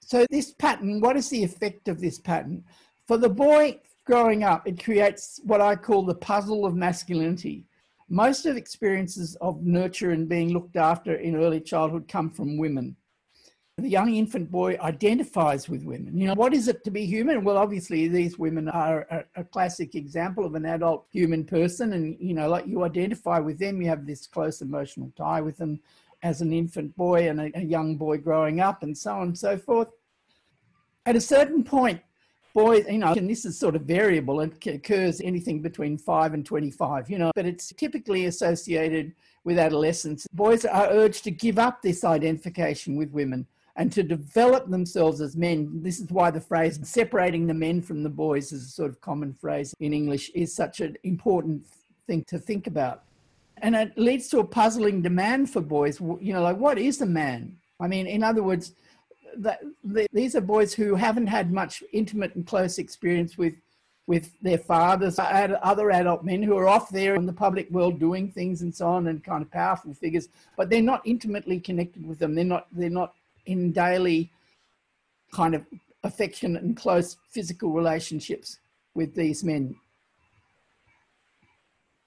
So, 0.00 0.26
this 0.30 0.52
pattern, 0.52 1.00
what 1.00 1.16
is 1.16 1.28
the 1.28 1.44
effect 1.44 1.86
of 1.88 2.00
this 2.00 2.18
pattern? 2.18 2.64
For 3.06 3.18
the 3.18 3.28
boy 3.28 3.78
growing 4.04 4.42
up, 4.42 4.66
it 4.66 4.82
creates 4.82 5.38
what 5.44 5.60
I 5.60 5.76
call 5.76 6.02
the 6.02 6.14
puzzle 6.14 6.64
of 6.64 6.74
masculinity. 6.74 7.64
Most 8.08 8.46
of 8.46 8.56
experiences 8.56 9.36
of 9.40 9.62
nurture 9.62 10.10
and 10.10 10.28
being 10.28 10.52
looked 10.52 10.76
after 10.76 11.14
in 11.14 11.36
early 11.36 11.60
childhood 11.60 12.08
come 12.08 12.30
from 12.30 12.56
women 12.56 12.96
the 13.80 13.88
young 13.88 14.14
infant 14.14 14.50
boy 14.50 14.78
identifies 14.80 15.68
with 15.68 15.84
women. 15.84 16.16
You 16.18 16.28
know, 16.28 16.34
what 16.34 16.54
is 16.54 16.68
it 16.68 16.84
to 16.84 16.90
be 16.90 17.06
human? 17.06 17.44
Well, 17.44 17.56
obviously, 17.56 18.08
these 18.08 18.38
women 18.38 18.68
are 18.68 19.06
a, 19.10 19.24
a, 19.40 19.44
classic 19.44 19.94
example 19.94 20.44
of 20.44 20.54
an 20.54 20.66
adult 20.66 21.06
human 21.10 21.44
person. 21.44 21.92
And, 21.92 22.16
you 22.20 22.34
know, 22.34 22.48
like 22.48 22.66
you 22.66 22.84
identify 22.84 23.38
with 23.38 23.58
them, 23.58 23.80
you 23.82 23.88
have 23.88 24.06
this 24.06 24.26
close 24.26 24.60
emotional 24.60 25.12
tie 25.16 25.40
with 25.40 25.56
them 25.56 25.80
as 26.22 26.40
an 26.40 26.52
infant 26.52 26.94
boy 26.96 27.28
and 27.28 27.40
a, 27.40 27.50
a 27.58 27.62
young 27.62 27.96
boy 27.96 28.18
growing 28.18 28.60
up, 28.60 28.82
and 28.82 28.96
so 28.96 29.12
on 29.12 29.28
and 29.28 29.38
so 29.38 29.56
forth. 29.56 29.88
At 31.06 31.16
a 31.16 31.20
certain 31.20 31.64
point, 31.64 32.00
boys, 32.52 32.84
you 32.88 32.98
know, 32.98 33.12
and 33.12 33.28
this 33.28 33.44
is 33.44 33.58
sort 33.58 33.76
of 33.76 33.82
variable, 33.82 34.40
it 34.40 34.66
occurs 34.66 35.20
anything 35.20 35.62
between 35.62 35.96
5 35.96 36.34
and 36.34 36.44
25, 36.44 37.10
you 37.10 37.18
know, 37.18 37.30
but 37.34 37.46
it's 37.46 37.72
typically 37.72 38.26
associated 38.26 39.14
with 39.44 39.58
adolescence. 39.58 40.26
Boys 40.32 40.64
are 40.64 40.88
urged 40.90 41.24
to 41.24 41.30
give 41.30 41.58
up 41.58 41.82
this 41.82 42.04
identification 42.04 42.96
with 42.96 43.10
women 43.10 43.46
and 43.76 43.92
to 43.92 44.02
develop 44.02 44.68
themselves 44.68 45.20
as 45.20 45.36
men. 45.36 45.82
This 45.82 46.00
is 46.00 46.10
why 46.10 46.30
the 46.30 46.40
phrase 46.40 46.78
separating 46.82 47.46
the 47.46 47.54
men 47.54 47.82
from 47.82 48.02
the 48.02 48.08
boys 48.08 48.52
is 48.52 48.64
a 48.64 48.70
sort 48.70 48.90
of 48.90 49.00
common 49.00 49.32
phrase 49.34 49.74
in 49.80 49.92
English 49.92 50.30
is 50.34 50.54
such 50.54 50.80
an 50.80 50.96
important 51.04 51.66
thing 52.06 52.24
to 52.24 52.38
think 52.38 52.66
about. 52.66 53.04
And 53.62 53.74
it 53.74 53.96
leads 53.96 54.28
to 54.28 54.38
a 54.40 54.44
puzzling 54.44 55.02
demand 55.02 55.50
for 55.50 55.60
boys. 55.60 56.00
You 56.00 56.32
know, 56.32 56.42
like 56.42 56.56
what 56.56 56.78
is 56.78 57.00
a 57.00 57.06
man? 57.06 57.56
I 57.78 57.88
mean, 57.88 58.06
in 58.06 58.22
other 58.22 58.42
words, 58.42 58.74
the, 59.36 59.58
the, 59.84 60.06
these 60.12 60.34
are 60.34 60.40
boys 60.40 60.74
who 60.74 60.94
haven't 60.94 61.28
had 61.28 61.52
much 61.52 61.82
intimate 61.92 62.34
and 62.34 62.46
close 62.46 62.78
experience 62.78 63.38
with 63.38 63.54
with 64.06 64.32
their 64.42 64.58
fathers, 64.58 65.20
other 65.20 65.92
adult 65.92 66.24
men 66.24 66.42
who 66.42 66.56
are 66.56 66.66
off 66.66 66.88
there 66.90 67.14
in 67.14 67.26
the 67.26 67.32
public 67.32 67.70
world 67.70 68.00
doing 68.00 68.28
things 68.28 68.62
and 68.62 68.74
so 68.74 68.88
on, 68.88 69.06
and 69.06 69.22
kind 69.22 69.40
of 69.40 69.48
powerful 69.52 69.94
figures, 69.94 70.28
but 70.56 70.68
they're 70.68 70.82
not 70.82 71.00
intimately 71.04 71.60
connected 71.60 72.04
with 72.04 72.18
them. 72.18 72.34
They're 72.34 72.44
not. 72.44 72.66
They're 72.72 72.90
not 72.90 73.14
in 73.46 73.72
daily 73.72 74.30
kind 75.32 75.54
of 75.54 75.64
affectionate 76.02 76.62
and 76.62 76.76
close 76.76 77.16
physical 77.30 77.72
relationships 77.72 78.58
with 78.94 79.14
these 79.14 79.44
men. 79.44 79.74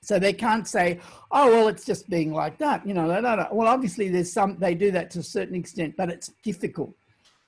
So 0.02 0.20
they 0.20 0.34
can't 0.34 0.68
say, 0.68 1.00
oh, 1.32 1.50
well, 1.50 1.68
it's 1.70 1.86
just 1.86 2.10
being 2.10 2.34
like 2.34 2.58
that. 2.58 2.86
You 2.86 2.94
know, 2.94 3.08
well, 3.52 3.68
obviously 3.68 4.10
there's 4.10 4.34
some, 4.34 4.58
they 4.58 4.76
do 4.76 4.92
that 4.92 5.10
to 5.12 5.20
a 5.20 5.24
certain 5.24 5.56
extent, 5.56 5.96
but 5.96 6.10
it's 6.10 6.32
difficult. 6.44 6.94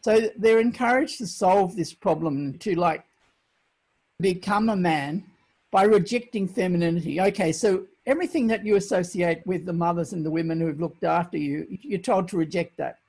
So 0.01 0.29
they're 0.37 0.59
encouraged 0.59 1.17
to 1.17 1.27
solve 1.27 1.75
this 1.75 1.93
problem 1.93 2.57
to 2.59 2.75
like 2.75 3.03
become 4.21 4.69
a 4.69 4.75
man 4.75 5.25
by 5.71 5.83
rejecting 5.83 6.47
femininity. 6.47 7.19
Okay, 7.19 7.51
so 7.51 7.85
everything 8.05 8.47
that 8.47 8.65
you 8.65 8.77
associate 8.77 9.45
with 9.45 9.65
the 9.65 9.73
mothers 9.73 10.13
and 10.13 10.25
the 10.25 10.31
women 10.31 10.61
who've 10.61 10.79
looked 10.79 11.03
after 11.03 11.37
you, 11.37 11.67
you're 11.69 11.99
told 11.99 12.29
to 12.29 12.37
reject 12.37 12.77
that 12.77 12.99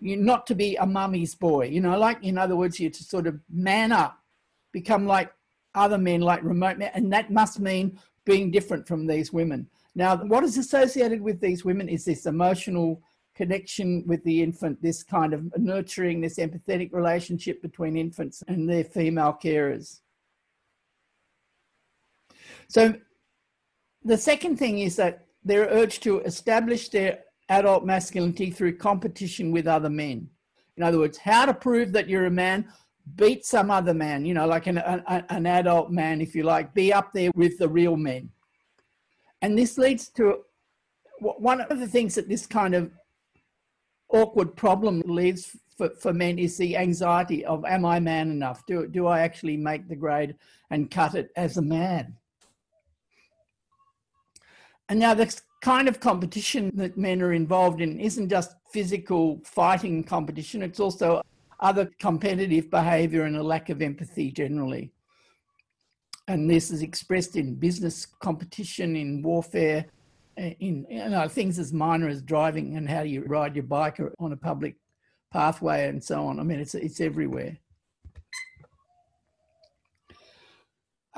you 0.00 0.16
not 0.16 0.46
to 0.48 0.54
be 0.54 0.76
a 0.76 0.86
mummy's 0.86 1.34
boy. 1.34 1.66
You 1.66 1.80
know, 1.80 1.98
like 1.98 2.22
in 2.24 2.38
other 2.38 2.56
words, 2.56 2.80
you're 2.80 2.90
to 2.90 3.04
sort 3.04 3.26
of 3.26 3.40
man 3.50 3.92
up, 3.92 4.18
become 4.72 5.06
like 5.06 5.32
other 5.74 5.98
men, 5.98 6.20
like 6.20 6.42
remote 6.42 6.78
men, 6.78 6.90
and 6.94 7.12
that 7.12 7.30
must 7.30 7.60
mean 7.60 7.98
being 8.24 8.50
different 8.50 8.86
from 8.86 9.06
these 9.06 9.32
women. 9.32 9.68
Now, 9.94 10.16
what 10.16 10.44
is 10.44 10.56
associated 10.56 11.20
with 11.20 11.40
these 11.40 11.64
women 11.64 11.88
is 11.88 12.04
this 12.04 12.26
emotional 12.26 13.02
connection 13.34 14.04
with 14.06 14.22
the 14.24 14.42
infant, 14.42 14.82
this 14.82 15.02
kind 15.02 15.32
of 15.32 15.52
nurturing, 15.56 16.20
this 16.20 16.38
empathetic 16.38 16.92
relationship 16.92 17.62
between 17.62 17.96
infants 17.96 18.42
and 18.48 18.68
their 18.68 18.84
female 18.84 19.36
carers. 19.42 20.00
So, 22.68 22.94
the 24.04 24.18
second 24.18 24.58
thing 24.58 24.78
is 24.78 24.96
that 24.96 25.26
they're 25.44 25.68
urged 25.68 26.02
to 26.04 26.20
establish 26.20 26.88
their 26.88 27.20
adult 27.50 27.84
masculinity 27.84 28.50
through 28.50 28.76
competition 28.76 29.50
with 29.50 29.66
other 29.66 29.90
men. 29.90 30.28
In 30.76 30.82
other 30.82 30.98
words, 30.98 31.18
how 31.18 31.44
to 31.44 31.52
prove 31.52 31.92
that 31.92 32.08
you're 32.08 32.26
a 32.26 32.30
man, 32.30 32.72
beat 33.16 33.44
some 33.44 33.70
other 33.70 33.92
man, 33.92 34.24
you 34.24 34.32
know, 34.32 34.46
like 34.46 34.66
an, 34.66 34.78
an, 34.78 35.24
an 35.28 35.46
adult 35.46 35.90
man, 35.90 36.20
if 36.20 36.34
you 36.34 36.44
like, 36.44 36.72
be 36.72 36.92
up 36.92 37.12
there 37.12 37.30
with 37.34 37.58
the 37.58 37.68
real 37.68 37.96
men. 37.96 38.30
And 39.42 39.58
this 39.58 39.76
leads 39.76 40.08
to 40.10 40.44
one 41.18 41.60
of 41.60 41.80
the 41.80 41.86
things 41.86 42.14
that 42.14 42.28
this 42.28 42.46
kind 42.46 42.74
of 42.74 42.90
awkward 44.08 44.56
problem 44.56 45.02
leaves 45.04 45.56
for, 45.76 45.90
for 45.90 46.12
men 46.12 46.38
is 46.38 46.56
the 46.56 46.76
anxiety 46.76 47.44
of, 47.44 47.64
am 47.64 47.84
I 47.84 48.00
man 48.00 48.30
enough? 48.30 48.64
Do, 48.66 48.86
do 48.86 49.06
I 49.06 49.20
actually 49.20 49.56
make 49.56 49.88
the 49.88 49.96
grade 49.96 50.36
and 50.70 50.90
cut 50.90 51.14
it 51.14 51.30
as 51.36 51.56
a 51.56 51.62
man? 51.62 52.16
And 54.88 54.98
now 54.98 55.14
this 55.14 55.42
kind 55.60 55.88
of 55.88 56.00
competition 56.00 56.70
that 56.74 56.96
men 56.96 57.22
are 57.22 57.32
involved 57.32 57.80
in 57.80 58.00
isn't 58.00 58.28
just 58.28 58.56
physical 58.72 59.40
fighting 59.44 60.02
competition, 60.02 60.62
it's 60.62 60.80
also 60.80 61.22
other 61.60 61.90
competitive 61.98 62.70
behavior 62.70 63.24
and 63.24 63.36
a 63.36 63.42
lack 63.42 63.68
of 63.68 63.82
empathy 63.82 64.30
generally. 64.30 64.90
And 66.28 66.48
this 66.48 66.70
is 66.70 66.82
expressed 66.82 67.36
in 67.36 67.54
business 67.54 68.06
competition, 68.06 68.96
in 68.96 69.20
warfare, 69.22 69.84
eh, 70.36 70.54
in 70.60 70.86
you 70.88 71.08
know, 71.08 71.28
things 71.28 71.58
as 71.58 71.72
minor 71.72 72.08
as 72.08 72.22
driving 72.22 72.76
and 72.76 72.88
how 72.88 73.02
you 73.02 73.24
ride 73.24 73.56
your 73.56 73.64
bike 73.64 74.00
on 74.18 74.32
a 74.32 74.36
public 74.36 74.76
pathway 75.32 75.88
and 75.88 76.02
so 76.02 76.26
on. 76.26 76.40
I 76.40 76.42
mean, 76.42 76.60
it's, 76.60 76.74
it's 76.74 77.00
everywhere. 77.00 77.58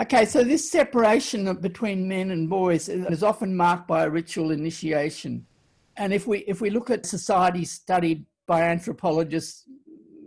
Okay, 0.00 0.24
so 0.24 0.42
this 0.42 0.70
separation 0.70 1.52
between 1.56 2.08
men 2.08 2.30
and 2.30 2.48
boys 2.48 2.88
is 2.88 3.22
often 3.22 3.54
marked 3.54 3.86
by 3.86 4.04
a 4.04 4.10
ritual 4.10 4.50
initiation. 4.50 5.46
And 5.98 6.14
if 6.14 6.26
we 6.26 6.38
if 6.40 6.62
we 6.62 6.70
look 6.70 6.88
at 6.88 7.04
societies 7.04 7.72
studied 7.72 8.24
by 8.46 8.62
anthropologists, 8.62 9.64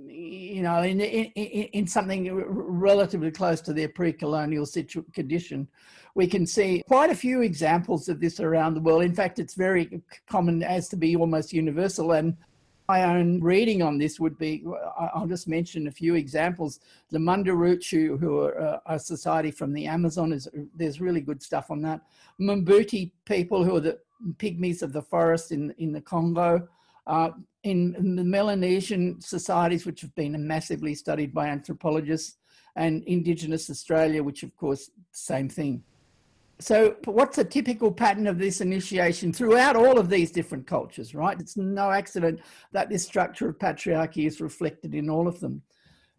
you 0.08 0.62
know, 0.62 0.84
in 0.84 1.02
in, 1.02 1.32
in 1.34 1.88
something 1.88 2.32
relatively 2.32 3.32
close 3.32 3.60
to 3.62 3.74
their 3.74 3.90
pre-colonial 3.90 4.68
situ- 4.68 5.04
condition, 5.14 5.68
we 6.14 6.28
can 6.28 6.46
see 6.46 6.84
quite 6.88 7.10
a 7.10 7.16
few 7.16 7.42
examples 7.42 8.08
of 8.08 8.22
this 8.22 8.40
around 8.40 8.76
the 8.76 8.82
world. 8.82 9.02
In 9.02 9.16
fact, 9.16 9.40
it's 9.40 9.56
very 9.56 10.00
common 10.30 10.62
as 10.62 10.88
to 10.90 10.96
be 10.96 11.16
almost 11.16 11.52
universal. 11.52 12.12
And 12.12 12.38
my 12.88 13.04
own 13.04 13.42
reading 13.42 13.82
on 13.82 13.98
this 13.98 14.20
would 14.20 14.38
be 14.38 14.64
I'll 14.98 15.28
just 15.28 15.48
mention 15.48 15.88
a 15.88 15.92
few 15.92 16.16
examples. 16.16 16.80
The 17.12 17.18
Mundurucu, 17.18 18.20
who 18.20 18.40
are 18.40 18.82
a 18.86 19.00
society 19.00 19.52
from 19.52 19.74
the 19.74 19.88
Amazon, 19.88 20.32
is 20.32 20.48
there's 20.76 21.02
really 21.02 21.22
good 21.22 21.42
stuff 21.42 21.72
on 21.72 21.82
that. 21.82 22.02
Mbuti 22.40 23.12
people, 23.26 23.64
who 23.64 23.76
are 23.76 23.82
the 23.82 24.00
pygmies 24.38 24.82
of 24.82 24.94
the 24.94 25.02
forest 25.02 25.52
in, 25.52 25.74
in 25.78 25.92
the 25.92 26.02
Congo. 26.02 26.68
Uh, 27.08 27.30
in, 27.64 28.16
the 28.16 28.24
Melanesian 28.24 29.20
societies, 29.22 29.86
which 29.86 30.02
have 30.02 30.14
been 30.16 30.48
massively 30.48 30.96
studied 30.96 31.34
by 31.34 31.48
anthropologists, 31.48 32.38
and 32.76 33.04
Indigenous 33.06 33.70
Australia, 33.70 34.22
which 34.24 34.44
of 34.44 34.56
course, 34.58 34.92
same 35.12 35.50
thing. 35.50 35.84
So, 36.60 36.96
what's 37.04 37.38
a 37.38 37.44
typical 37.44 37.92
pattern 37.92 38.28
of 38.28 38.40
this 38.40 38.62
initiation 38.62 39.34
throughout 39.34 39.76
all 39.76 40.00
of 40.00 40.10
these 40.10 40.32
different 40.32 40.66
cultures, 40.66 41.14
right? 41.14 41.40
It's 41.40 41.58
no 41.58 41.92
accident 41.92 42.40
that 42.72 42.90
this 42.90 43.04
structure 43.04 43.50
of 43.50 43.60
patriarchy 43.60 44.26
is 44.26 44.40
reflected 44.40 44.96
in 44.96 45.10
all 45.10 45.28
of 45.28 45.42
them. 45.42 45.62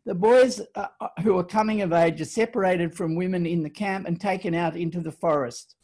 The 0.04 0.14
boys 0.14 0.60
uh, 0.74 0.88
uh, 1.00 1.08
who 1.22 1.38
are 1.38 1.44
coming 1.44 1.80
of 1.80 1.92
age 1.92 2.20
are 2.20 2.26
separated 2.26 2.94
from 2.94 3.16
women 3.16 3.46
in 3.46 3.62
the 3.62 3.70
camp 3.70 4.06
and 4.06 4.20
taken 4.20 4.54
out 4.54 4.76
into 4.76 5.00
the 5.00 5.10
forest. 5.10 5.74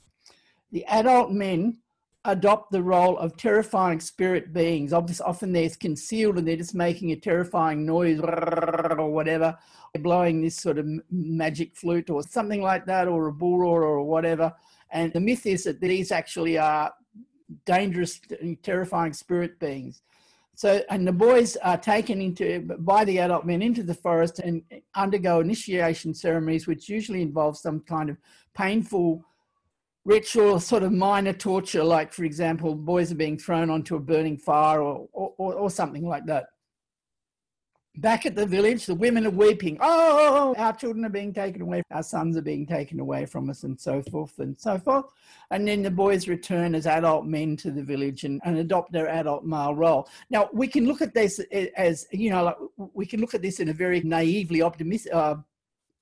The 0.70 0.84
adult 0.84 1.32
men 1.32 1.78
adopt 2.24 2.70
the 2.70 2.82
role 2.82 3.18
of 3.18 3.36
terrifying 3.36 4.00
spirit 4.00 4.52
beings. 4.52 4.92
Obviously, 4.92 5.26
Often 5.26 5.52
they're 5.52 5.70
concealed 5.80 6.38
and 6.38 6.46
they're 6.46 6.56
just 6.56 6.74
making 6.74 7.10
a 7.10 7.16
terrifying 7.16 7.84
noise 7.84 8.20
or 8.22 9.10
whatever, 9.10 9.56
blowing 10.00 10.40
this 10.40 10.56
sort 10.56 10.78
of 10.78 10.86
magic 11.10 11.76
flute 11.76 12.10
or 12.10 12.22
something 12.22 12.62
like 12.62 12.86
that, 12.86 13.08
or 13.08 13.26
a 13.26 13.32
bull 13.32 13.58
roar 13.58 13.82
or 13.82 14.04
whatever. 14.04 14.52
And 14.90 15.12
the 15.12 15.20
myth 15.20 15.46
is 15.46 15.64
that 15.64 15.80
these 15.80 16.12
actually 16.12 16.58
are 16.58 16.92
dangerous, 17.64 18.20
terrifying 18.62 19.12
spirit 19.12 19.58
beings. 19.58 20.02
So, 20.54 20.82
and 20.90 21.06
the 21.08 21.12
boys 21.12 21.56
are 21.56 21.78
taken 21.78 22.20
into 22.20 22.60
by 22.78 23.04
the 23.04 23.18
adult 23.18 23.46
men 23.46 23.62
into 23.62 23.82
the 23.82 23.94
forest 23.94 24.38
and 24.38 24.62
undergo 24.94 25.40
initiation 25.40 26.14
ceremonies, 26.14 26.66
which 26.66 26.88
usually 26.88 27.22
involve 27.22 27.56
some 27.56 27.80
kind 27.80 28.10
of 28.10 28.16
painful 28.54 29.24
ritual 30.04 30.58
sort 30.60 30.82
of 30.82 30.92
minor 30.92 31.32
torture, 31.32 31.84
like, 31.84 32.12
for 32.12 32.24
example, 32.24 32.74
boys 32.74 33.12
are 33.12 33.16
being 33.16 33.38
thrown 33.38 33.70
onto 33.70 33.96
a 33.96 34.00
burning 34.00 34.36
fire 34.36 34.82
or, 34.82 35.08
or, 35.12 35.54
or 35.54 35.70
something 35.70 36.08
like 36.08 36.26
that. 36.26 36.46
Back 37.96 38.24
at 38.24 38.34
the 38.34 38.46
village, 38.46 38.86
the 38.86 38.94
women 38.94 39.26
are 39.26 39.30
weeping. 39.30 39.76
Oh, 39.78 40.54
our 40.56 40.72
children 40.72 41.04
are 41.04 41.10
being 41.10 41.34
taken 41.34 41.60
away, 41.60 41.82
our 41.90 42.02
sons 42.02 42.38
are 42.38 42.42
being 42.42 42.66
taken 42.66 43.00
away 43.00 43.26
from 43.26 43.50
us, 43.50 43.64
and 43.64 43.78
so 43.78 44.00
forth 44.10 44.38
and 44.38 44.58
so 44.58 44.78
forth. 44.78 45.04
And 45.50 45.68
then 45.68 45.82
the 45.82 45.90
boys 45.90 46.26
return 46.26 46.74
as 46.74 46.86
adult 46.86 47.26
men 47.26 47.54
to 47.58 47.70
the 47.70 47.82
village 47.82 48.24
and, 48.24 48.40
and 48.44 48.56
adopt 48.56 48.92
their 48.92 49.08
adult 49.08 49.44
male 49.44 49.74
role. 49.74 50.08
Now, 50.30 50.48
we 50.54 50.68
can 50.68 50.86
look 50.86 51.02
at 51.02 51.12
this 51.12 51.38
as, 51.76 52.06
you 52.12 52.30
know, 52.30 52.44
like, 52.44 52.56
we 52.94 53.04
can 53.04 53.20
look 53.20 53.34
at 53.34 53.42
this 53.42 53.60
in 53.60 53.68
a 53.68 53.74
very 53.74 54.00
naively 54.00 54.62
optimistic, 54.62 55.12
uh, 55.14 55.34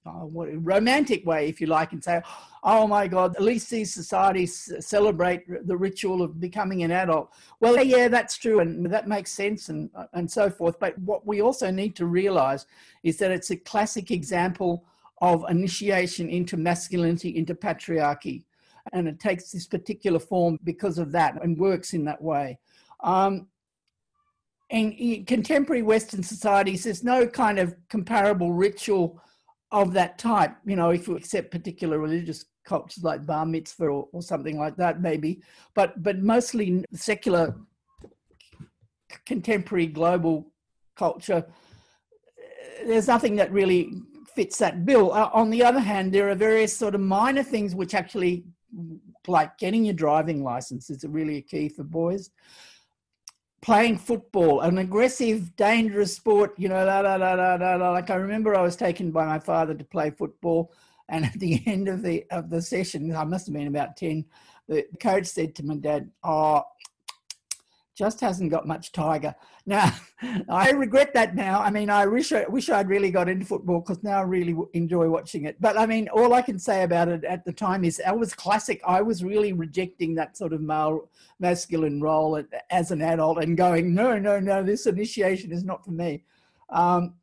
uh, 0.07 0.25
romantic 0.25 1.27
way, 1.27 1.49
if 1.49 1.61
you 1.61 1.67
like, 1.67 1.93
and 1.93 2.03
say, 2.03 2.23
oh 2.63 2.87
my 2.87 3.07
God, 3.07 3.37
at 3.37 3.43
least 3.43 3.71
these 3.71 3.93
societies 3.93 4.73
celebrate 4.81 5.43
the 5.67 5.77
ritual 5.77 6.23
of 6.23 6.41
becoming 6.41 6.83
an 6.83 6.91
adult. 6.91 7.33
Well, 7.61 7.83
yeah, 7.83 8.09
that's 8.09 8.39
true, 8.39 8.61
and 8.61 8.87
that 8.87 9.09
makes 9.09 9.31
sense, 9.31 9.69
and, 9.69 9.91
and 10.13 10.31
so 10.31 10.51
forth. 10.51 10.79
But 10.79 10.99
what 10.99 11.27
we 11.27 11.43
also 11.43 11.71
need 11.71 11.97
to 11.97 12.07
realize 12.07 12.67
is 13.03 13.19
that 13.19 13.31
it's 13.31 13.51
a 13.51 13.57
classic 13.57 14.11
example 14.11 14.85
of 15.21 15.45
initiation 15.51 16.31
into 16.31 16.57
masculinity, 16.57 17.37
into 17.37 17.55
patriarchy. 17.55 18.45
And 18.93 19.07
it 19.07 19.21
takes 19.21 19.53
this 19.53 19.67
particular 19.67 20.19
form 20.19 20.59
because 20.65 20.99
of 20.99 21.13
that 21.13 21.43
and 21.43 21.59
works 21.59 21.93
in 21.93 22.05
that 22.07 22.23
way. 22.23 22.59
Um, 23.01 23.49
in 24.71 25.25
contemporary 25.25 25.83
Western 25.83 26.23
societies, 26.23 26.85
there's 26.85 27.05
no 27.05 27.27
kind 27.27 27.59
of 27.59 27.75
comparable 27.89 28.53
ritual 28.53 29.21
of 29.73 29.93
that 29.93 30.19
type, 30.19 30.57
you 30.67 30.77
know, 30.77 30.91
if 30.91 31.07
you 31.07 31.17
accept 31.17 31.51
particular 31.51 31.99
religious 31.99 32.45
cultures 32.65 33.05
like 33.05 33.25
bar 33.25 33.47
mitzvah 33.47 33.87
or, 33.87 34.09
or 34.13 34.23
something 34.23 34.59
like 34.59 34.77
that, 34.77 35.01
maybe, 35.01 35.43
but 35.75 36.03
but 36.03 36.19
mostly 36.19 36.85
secular, 36.93 37.57
contemporary 39.27 39.87
global 39.87 40.53
culture. 40.97 41.47
There's 42.85 43.09
nothing 43.09 43.37
that 43.37 43.53
really 43.53 43.93
fits 44.35 44.59
that 44.59 44.85
bill. 44.87 45.13
Uh, 45.13 45.31
on 45.33 45.51
the 45.51 45.63
other 45.63 45.81
hand, 45.81 46.13
there 46.13 46.31
are 46.31 46.35
various 46.35 46.77
sort 46.77 46.95
of 46.95 47.01
minor 47.01 47.43
things 47.43 47.75
which 47.75 47.95
actually, 47.95 48.45
like 49.29 49.57
getting 49.59 49.85
your 49.85 49.95
driving 49.95 50.43
license, 50.43 50.91
is 50.91 51.05
really 51.09 51.37
a 51.37 51.43
key 51.43 51.69
for 51.69 51.85
boys 51.85 52.31
playing 53.63 53.99
football, 53.99 54.61
an 54.61 54.79
aggressive, 54.79 55.55
dangerous 55.57 56.15
sport, 56.15 56.55
you 56.57 56.69
know, 56.69 56.85
la, 56.85 57.01
la, 57.01 57.17
la, 57.17 57.35
la, 57.35 57.55
la, 57.55 57.75
la. 57.77 57.91
like 57.91 58.11
I 58.11 58.15
remember 58.15 58.55
I 58.55 58.63
was 58.63 58.77
taken 58.77 59.11
by 59.11 59.27
my 59.27 59.39
father 59.39 59.75
to 59.75 59.85
play 59.85 60.11
football 60.11 60.73
and 61.11 61.27
at 61.27 61.33
the 61.39 61.63
end 61.67 61.89
of 61.89 62.03
the 62.03 62.25
of 62.31 62.49
the 62.49 62.63
session, 62.63 63.15
I 63.15 63.25
must 63.25 63.47
have 63.47 63.55
been 63.55 63.67
about 63.67 63.97
10, 63.97 64.25
the 64.69 64.87
coach 65.01 65.27
said 65.27 65.55
to 65.57 65.65
my 65.65 65.77
dad, 65.77 66.11
oh, 66.25 66.63
just 68.01 68.21
hasn't 68.23 68.51
got 68.51 68.67
much 68.67 68.93
tiger. 68.93 69.35
Now, 69.67 69.95
I 70.49 70.71
regret 70.71 71.13
that 71.13 71.35
now. 71.35 71.61
I 71.61 71.71
mean, 71.71 71.91
I 71.91 72.07
wish 72.07 72.33
I 72.33 72.47
wish 72.49 72.71
I'd 72.71 72.89
really 72.89 73.11
got 73.11 73.29
into 73.29 73.45
football 73.45 73.81
because 73.81 74.03
now 74.03 74.21
I 74.21 74.23
really 74.23 74.57
enjoy 74.73 75.11
watching 75.11 75.45
it. 75.45 75.61
But 75.61 75.77
I 75.77 75.85
mean, 75.85 76.09
all 76.09 76.33
I 76.33 76.41
can 76.41 76.59
say 76.59 76.83
about 76.83 77.09
it 77.09 77.25
at 77.25 77.45
the 77.45 77.53
time 77.53 77.85
is 77.85 78.01
I 78.07 78.13
was 78.13 78.33
classic. 78.33 78.81
I 78.87 79.03
was 79.03 79.23
really 79.23 79.53
rejecting 79.53 80.15
that 80.15 80.39
sort 80.39 80.55
of 80.55 80.63
male 80.63 81.11
masculine 81.41 82.01
role 82.01 82.43
as 82.71 82.91
an 82.91 83.03
adult 83.03 83.43
and 83.43 83.55
going, 83.55 83.95
no, 83.95 84.19
no, 84.19 84.41
no, 84.41 84.63
this 84.63 84.87
initiation 84.87 85.53
is 85.53 85.63
not 85.63 85.85
for 85.85 85.91
me. 85.91 86.25
Um, 86.71 87.17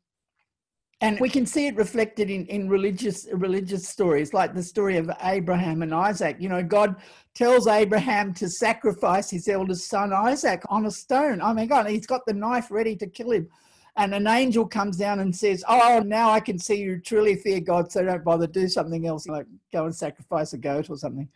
and 1.00 1.18
we 1.20 1.28
can 1.28 1.46
see 1.46 1.68
it 1.68 1.76
reflected 1.76 2.28
in, 2.28 2.44
in 2.46 2.68
religious 2.68 3.28
religious 3.32 3.86
stories 3.86 4.34
like 4.34 4.54
the 4.54 4.62
story 4.62 4.96
of 4.96 5.10
abraham 5.22 5.82
and 5.82 5.94
isaac. 5.94 6.36
You 6.40 6.48
know 6.48 6.62
god 6.62 6.96
tells 7.34 7.66
abraham 7.66 8.34
to 8.34 8.48
sacrifice 8.48 9.30
his 9.30 9.48
eldest 9.48 9.88
son 9.88 10.12
isaac 10.12 10.62
on 10.68 10.86
a 10.86 10.90
stone. 10.90 11.40
Oh 11.42 11.54
my 11.54 11.66
god 11.66 11.88
he's 11.88 12.06
got 12.06 12.26
the 12.26 12.34
knife 12.34 12.70
ready 12.70 12.96
to 12.96 13.06
kill 13.06 13.32
him. 13.32 13.48
And 13.96 14.14
an 14.14 14.28
angel 14.28 14.66
comes 14.66 14.96
down 14.96 15.20
and 15.20 15.34
says 15.34 15.64
oh 15.68 16.02
now 16.04 16.30
i 16.30 16.40
can 16.40 16.58
see 16.58 16.76
you 16.76 17.00
truly 17.00 17.36
fear 17.36 17.60
god 17.60 17.92
so 17.92 18.04
don't 18.04 18.24
bother. 18.24 18.46
Do 18.46 18.68
something 18.68 19.06
else 19.06 19.26
like 19.28 19.46
go 19.72 19.84
and 19.84 19.94
sacrifice 19.94 20.52
a 20.52 20.58
goat 20.58 20.90
or 20.90 20.96
something. 20.96 21.28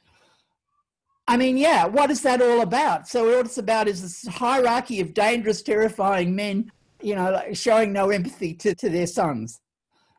I 1.28 1.36
mean, 1.36 1.56
yeah, 1.56 1.86
what 1.86 2.10
is 2.10 2.20
that 2.22 2.42
all 2.42 2.62
about? 2.62 3.06
So, 3.06 3.36
what 3.36 3.46
it's 3.46 3.56
about 3.56 3.86
is 3.86 4.02
this 4.02 4.34
hierarchy 4.34 5.00
of 5.00 5.14
dangerous, 5.14 5.62
terrifying 5.62 6.34
men 6.34 6.72
you 7.04 7.14
know, 7.14 7.30
like 7.30 7.56
showing 7.56 7.92
no 7.92 8.10
empathy 8.10 8.54
to, 8.54 8.74
to 8.74 8.88
their 8.88 9.06
sons, 9.06 9.60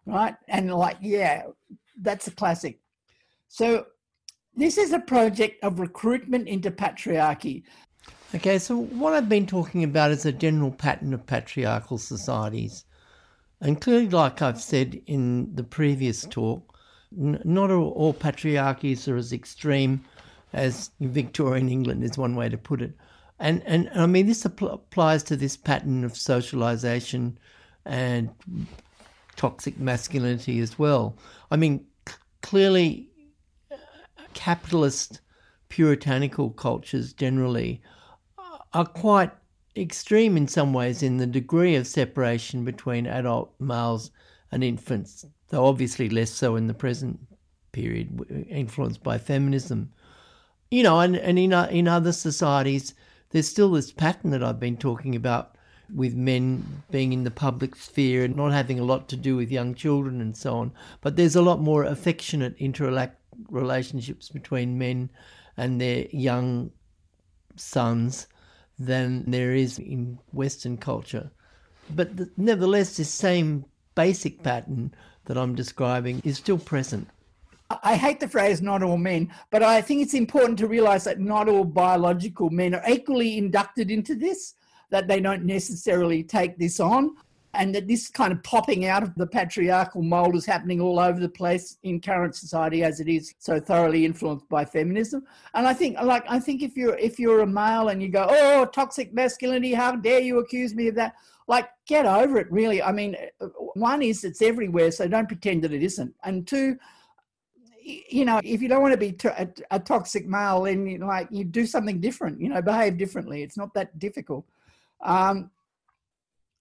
right? 0.06 0.36
And 0.48 0.74
like, 0.74 0.98
yeah, 1.02 1.44
that's 2.02 2.28
a 2.28 2.32
classic. 2.32 2.80
So 3.48 3.86
this 4.56 4.78
is 4.78 4.94
a 4.94 5.00
project 5.00 5.64
of 5.64 5.80
recruitment 5.80 6.48
into 6.48 6.72
patriarchy. 6.72 7.64
Okay, 8.36 8.58
so 8.58 8.78
what 8.78 9.14
I've 9.14 9.30
been 9.30 9.46
talking 9.46 9.84
about 9.84 10.12
is 10.12 10.26
a 10.26 10.32
general 10.32 10.72
pattern 10.72 11.14
of 11.14 11.26
patriarchal 11.26 11.98
societies. 11.98 12.86
And 13.62 13.80
clearly, 13.80 14.10
like 14.10 14.42
I've 14.42 14.62
said 14.62 15.00
in 15.06 15.54
the 15.56 15.64
previous 15.64 16.26
talk, 16.26 16.78
n- 17.18 17.42
not 17.46 17.72
all, 17.72 17.90
all 17.92 18.14
patriarchies 18.14 19.08
are 19.08 19.16
as 19.16 19.32
extreme 19.32 20.04
as 20.52 20.92
Victorian 21.00 21.70
England, 21.70 22.04
is 22.04 22.18
one 22.18 22.36
way 22.36 22.50
to 22.50 22.58
put 22.58 22.82
it. 22.82 22.94
And, 23.44 23.62
and 23.66 23.90
I 23.94 24.06
mean, 24.06 24.26
this 24.26 24.46
applies 24.46 25.22
to 25.24 25.36
this 25.36 25.58
pattern 25.58 26.06
of 26.06 26.16
socialization 26.16 27.38
and 27.86 28.30
toxic 29.36 29.78
masculinity 29.78 30.62
as 30.62 30.80
well. 30.80 31.18
I 31.52 31.58
mean, 31.58 31.86
c- 32.08 32.16
clearly, 32.42 33.10
uh, 33.70 33.76
capitalist 34.34 35.20
puritanical 35.68 36.52
cultures 36.52 37.12
generally 37.12 37.82
are 38.72 38.86
quite 38.86 39.32
extreme 39.76 40.38
in 40.38 40.48
some 40.48 40.72
ways 40.72 41.04
in 41.04 41.18
the 41.18 41.28
degree 41.28 41.76
of 41.76 41.86
separation 41.86 42.64
between 42.64 43.06
adult 43.06 43.54
males 43.60 44.10
and 44.54 44.64
infants, 44.64 45.26
though 45.50 45.66
obviously 45.66 46.08
less 46.08 46.32
so 46.32 46.56
in 46.56 46.68
the 46.68 46.74
present 46.74 47.20
period, 47.74 48.48
influenced 48.50 49.04
by 49.04 49.18
feminism. 49.18 49.92
You 50.72 50.84
know, 50.84 51.02
and, 51.02 51.18
and 51.18 51.38
in, 51.38 51.52
in 51.52 51.90
other 51.90 52.14
societies, 52.14 52.94
there's 53.34 53.50
still 53.50 53.72
this 53.72 53.92
pattern 53.92 54.30
that 54.30 54.44
I've 54.44 54.60
been 54.60 54.78
talking 54.78 55.16
about 55.16 55.58
with 55.94 56.14
men 56.16 56.84
being 56.92 57.12
in 57.12 57.24
the 57.24 57.32
public 57.32 57.76
sphere 57.76 58.24
and 58.24 58.36
not 58.36 58.54
having 58.54 58.80
a 58.80 58.84
lot 58.84 59.10
to 59.10 59.18
do 59.18 59.36
with 59.36 59.52
young 59.52 59.74
children 59.74 60.22
and 60.22 60.38
so 60.38 60.56
on. 60.56 60.72
But 61.02 61.16
there's 61.16 61.36
a 61.36 61.42
lot 61.42 61.60
more 61.60 61.84
affectionate 61.84 62.56
inter 62.58 63.12
relationships 63.50 64.30
between 64.30 64.78
men 64.78 65.10
and 65.58 65.82
their 65.82 66.06
young 66.12 66.72
sons 67.56 68.28
than 68.78 69.30
there 69.30 69.54
is 69.54 69.80
in 69.80 70.20
Western 70.32 70.78
culture. 70.78 71.32
But 71.90 72.16
the, 72.16 72.30
nevertheless, 72.38 72.98
this 72.98 73.10
same 73.10 73.66
basic 73.96 74.44
pattern 74.44 74.94
that 75.26 75.38
I'm 75.38 75.56
describing 75.56 76.22
is 76.24 76.38
still 76.38 76.58
present. 76.60 77.08
I 77.84 77.96
hate 77.96 78.20
the 78.20 78.28
phrase 78.28 78.62
not 78.62 78.84
all 78.84 78.98
men, 78.98 79.32
but 79.50 79.64
I 79.64 79.82
think 79.82 80.02
it's 80.02 80.14
important 80.14 80.60
to 80.60 80.68
realize 80.68 81.04
that 81.06 81.20
not 81.20 81.48
all 81.50 81.64
biological 81.64 82.50
men 82.50 82.76
are 82.76 82.90
equally 82.90 83.38
inducted 83.38 83.92
into 83.92 84.16
this, 84.16 84.56
that 84.90 85.08
they 85.08 85.20
don't 85.20 85.46
necessarily 85.46 86.24
take 86.24 86.58
this 86.58 86.80
on, 86.80 87.16
and 87.56 87.74
that 87.76 87.88
this 87.88 88.10
kind 88.10 88.34
of 88.34 88.42
popping 88.44 88.86
out 88.86 89.04
of 89.04 89.14
the 89.16 89.28
patriarchal 89.28 90.02
mold 90.02 90.36
is 90.36 90.46
happening 90.46 90.82
all 90.82 91.00
over 91.00 91.20
the 91.20 91.30
place 91.30 91.78
in 91.84 92.02
current 92.02 92.36
society 92.36 92.84
as 92.84 93.00
it 93.00 93.08
is 93.08 93.34
so 93.38 93.60
thoroughly 93.60 94.06
influenced 94.06 94.50
by 94.50 94.66
feminism. 94.66 95.24
And 95.54 95.68
I 95.68 95.74
think 95.74 96.00
like 96.02 96.26
I 96.28 96.40
think 96.40 96.64
if 96.64 96.76
you're 96.76 96.98
if 96.98 97.20
you're 97.20 97.42
a 97.42 97.48
male 97.48 97.90
and 97.90 98.02
you 98.02 98.10
go, 98.10 98.26
Oh, 98.28 98.66
toxic 98.66 99.14
masculinity, 99.14 99.74
how 99.74 99.96
dare 99.96 100.20
you 100.20 100.40
accuse 100.40 100.74
me 100.74 100.88
of 100.88 100.96
that? 100.96 101.14
Like, 101.48 101.70
get 101.88 102.06
over 102.06 102.38
it, 102.38 102.52
really. 102.52 102.82
I 102.82 102.92
mean, 102.92 103.16
one 103.74 104.02
is 104.02 104.24
it's 104.24 104.42
everywhere, 104.42 104.92
so 104.92 105.08
don't 105.08 105.28
pretend 105.28 105.64
that 105.64 105.74
it 105.74 105.84
isn't. 105.84 106.16
And 106.24 106.48
two, 106.48 106.78
you 107.84 108.26
know, 108.26 108.40
if 108.44 108.62
you 108.62 108.68
don't 108.68 108.82
want 108.82 108.94
to 108.94 108.98
be 108.98 109.16
a, 109.26 109.48
a, 109.72 109.80
toxic 109.80 110.28
male, 110.28 110.64
then 110.64 110.88
you 110.88 111.00
know, 111.00 111.08
like 111.08 111.28
you 111.32 111.44
do 111.44 111.66
something 111.66 112.00
different. 112.00 112.40
You 112.40 112.50
know, 112.50 112.62
behave 112.62 112.98
differently. 112.98 113.44
It's 113.44 113.58
not 113.58 113.74
that 113.74 113.98
difficult. 114.00 114.46
Um, 115.02 115.52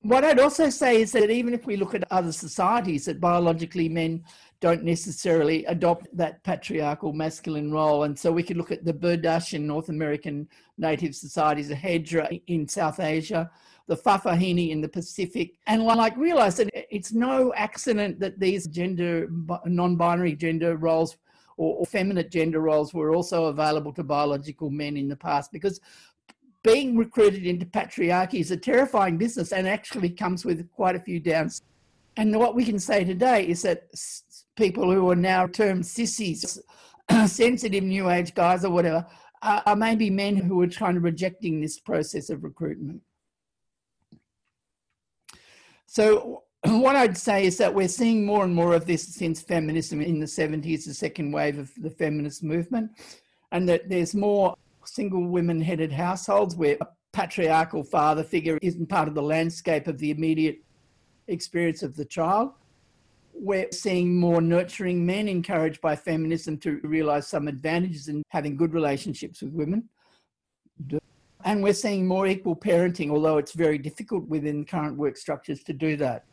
what 0.02 0.24
I'd 0.24 0.40
also 0.40 0.68
say 0.68 1.00
is 1.00 1.12
that 1.12 1.30
even 1.30 1.54
if 1.54 1.64
we 1.64 1.76
look 1.76 1.94
at 1.94 2.10
other 2.10 2.32
societies, 2.32 3.04
that 3.04 3.20
biologically 3.20 3.88
men 3.88 4.24
don't 4.60 4.82
necessarily 4.82 5.64
adopt 5.66 6.08
that 6.16 6.42
patriarchal 6.42 7.12
masculine 7.12 7.70
role. 7.70 8.02
And 8.02 8.18
so 8.18 8.32
we 8.32 8.42
could 8.42 8.56
look 8.56 8.72
at 8.72 8.84
the 8.84 8.92
Berdache 8.92 9.54
in 9.54 9.66
North 9.66 9.88
American 9.88 10.48
native 10.76 11.14
societies, 11.14 11.68
the 11.68 11.76
Hijra 11.76 12.42
in 12.48 12.66
South 12.66 12.98
Asia, 12.98 13.48
the 13.88 13.96
Fa'afafine 13.96 14.70
in 14.70 14.80
the 14.80 14.88
Pacific, 14.88 15.54
and 15.66 15.82
like 15.82 16.16
realize 16.16 16.56
that 16.56 16.70
it's 16.94 17.12
no 17.12 17.52
accident 17.54 18.20
that 18.20 18.38
these 18.38 18.66
gender, 18.66 19.28
non-binary 19.66 20.36
gender 20.36 20.76
roles 20.76 21.16
or, 21.56 21.84
feminine 21.86 22.28
gender 22.30 22.60
roles 22.60 22.94
were 22.94 23.14
also 23.14 23.46
available 23.46 23.92
to 23.92 24.02
biological 24.02 24.70
men 24.70 24.96
in 24.96 25.08
the 25.08 25.16
past 25.16 25.52
because 25.52 25.80
being 26.62 26.96
recruited 26.96 27.44
into 27.44 27.66
patriarchy 27.66 28.40
is 28.40 28.50
a 28.50 28.56
terrifying 28.56 29.18
business 29.18 29.52
and 29.52 29.68
actually 29.68 30.10
comes 30.10 30.44
with 30.44 30.70
quite 30.70 30.96
a 30.96 31.00
few 31.00 31.20
downs. 31.20 31.62
And 32.16 32.36
what 32.38 32.54
we 32.54 32.64
can 32.64 32.78
say 32.78 33.04
today 33.04 33.46
is 33.48 33.62
that 33.62 33.88
people 34.56 34.92
who 34.92 35.10
are 35.10 35.16
now 35.16 35.46
termed 35.46 35.86
sissies 35.86 36.58
sensitive 37.26 37.82
new 37.82 38.10
age 38.10 38.34
guys 38.34 38.64
or 38.64 38.70
whatever 38.70 39.06
are, 39.42 39.62
are 39.66 39.76
maybe 39.76 40.08
men 40.10 40.36
who 40.36 40.60
are 40.60 40.66
trying 40.66 40.94
to 40.94 41.00
rejecting 41.00 41.60
this 41.60 41.80
process 41.80 42.30
of 42.30 42.44
recruitment. 42.44 43.00
So 45.92 46.44
what 46.64 46.96
I'd 46.96 47.18
say 47.18 47.44
is 47.44 47.58
that 47.58 47.74
we're 47.74 47.86
seeing 47.86 48.24
more 48.24 48.44
and 48.44 48.54
more 48.54 48.72
of 48.72 48.86
this 48.86 49.06
since 49.14 49.42
feminism 49.42 50.00
in 50.00 50.20
the 50.20 50.26
70s, 50.26 50.86
the 50.86 50.94
second 50.94 51.32
wave 51.32 51.58
of 51.58 51.70
the 51.76 51.90
feminist 51.90 52.42
movement, 52.42 52.92
and 53.50 53.68
that 53.68 53.90
there's 53.90 54.14
more 54.14 54.56
single 54.86 55.26
women 55.26 55.60
headed 55.60 55.92
households 55.92 56.56
where 56.56 56.78
a 56.80 56.86
patriarchal 57.12 57.82
father 57.82 58.24
figure 58.24 58.58
isn't 58.62 58.88
part 58.88 59.06
of 59.06 59.14
the 59.14 59.22
landscape 59.22 59.86
of 59.86 59.98
the 59.98 60.10
immediate 60.10 60.64
experience 61.28 61.82
of 61.82 61.94
the 61.94 62.06
child. 62.06 62.52
We're 63.34 63.70
seeing 63.70 64.18
more 64.18 64.40
nurturing 64.40 65.04
men 65.04 65.28
encouraged 65.28 65.82
by 65.82 65.96
feminism 65.96 66.56
to 66.60 66.80
realize 66.84 67.28
some 67.28 67.48
advantages 67.48 68.08
in 68.08 68.22
having 68.30 68.56
good 68.56 68.72
relationships 68.72 69.42
with 69.42 69.52
women. 69.52 69.90
And 71.44 71.62
we're 71.62 71.72
seeing 71.72 72.06
more 72.06 72.26
equal 72.26 72.56
parenting, 72.56 73.10
although 73.10 73.38
it's 73.38 73.52
very 73.52 73.78
difficult 73.78 74.28
within 74.28 74.64
current 74.64 74.96
work 74.96 75.16
structures 75.16 75.62
to 75.64 75.72
do 75.72 75.96
that. 75.96 76.24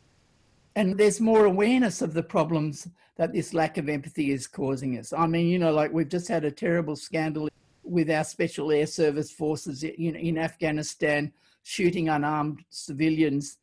And 0.76 0.96
there's 0.96 1.20
more 1.20 1.44
awareness 1.46 2.00
of 2.00 2.14
the 2.14 2.22
problems 2.22 2.88
that 3.16 3.32
this 3.32 3.52
lack 3.52 3.76
of 3.76 3.88
empathy 3.88 4.30
is 4.30 4.46
causing 4.46 4.98
us. 4.98 5.12
I 5.12 5.26
mean, 5.26 5.48
you 5.48 5.58
know, 5.58 5.72
like 5.72 5.92
we've 5.92 6.08
just 6.08 6.28
had 6.28 6.44
a 6.44 6.50
terrible 6.50 6.96
scandal 6.96 7.48
with 7.82 8.10
our 8.10 8.24
special 8.24 8.70
air 8.70 8.86
service 8.86 9.32
forces 9.32 9.82
in, 9.82 10.14
in 10.16 10.38
Afghanistan 10.38 11.32
shooting 11.62 12.08
unarmed 12.08 12.64
civilians 12.70 13.58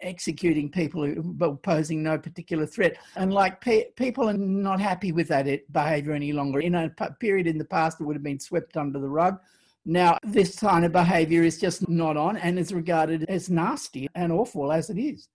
executing 0.00 0.70
people 0.70 1.04
who 1.04 1.56
posing 1.62 2.02
no 2.02 2.18
particular 2.18 2.66
threat. 2.66 2.96
And 3.16 3.32
like 3.32 3.60
pe- 3.60 3.90
people 3.96 4.28
are 4.28 4.34
not 4.34 4.80
happy 4.80 5.12
with 5.12 5.28
that 5.28 5.46
behavior 5.72 6.12
any 6.12 6.32
longer. 6.32 6.60
In 6.60 6.74
a 6.74 6.90
period 7.20 7.46
in 7.46 7.58
the 7.58 7.64
past, 7.64 8.00
it 8.00 8.04
would 8.04 8.16
have 8.16 8.22
been 8.22 8.40
swept 8.40 8.76
under 8.76 8.98
the 8.98 9.08
rug. 9.08 9.40
Now, 9.84 10.18
this 10.22 10.58
kind 10.58 10.84
of 10.84 10.92
behavior 10.92 11.42
is 11.42 11.58
just 11.58 11.88
not 11.88 12.16
on 12.16 12.36
and 12.36 12.58
is 12.58 12.72
regarded 12.72 13.24
as 13.28 13.50
nasty 13.50 14.08
and 14.14 14.30
awful 14.30 14.70
as 14.70 14.90
it 14.90 14.98
is. 14.98 15.28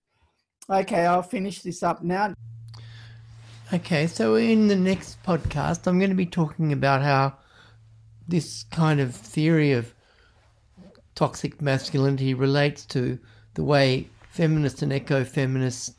Okay, 0.69 1.05
I'll 1.05 1.21
finish 1.21 1.61
this 1.61 1.83
up 1.83 2.03
now. 2.03 2.33
Okay, 3.73 4.07
so 4.07 4.35
in 4.35 4.69
the 4.69 4.75
next 4.75 5.21
podcast, 5.23 5.85
I'm 5.85 5.99
going 5.99 6.11
to 6.11 6.15
be 6.15 6.25
talking 6.25 6.71
about 6.71 7.01
how 7.01 7.37
this 8.27 8.63
kind 8.71 9.01
of 9.01 9.13
theory 9.13 9.73
of 9.73 9.93
toxic 11.15 11.61
masculinity 11.61 12.33
relates 12.33 12.85
to 12.85 13.19
the 13.55 13.63
way 13.63 14.07
feminists 14.31 14.81
and 14.81 14.93
eco 14.93 15.25
feminists 15.25 15.95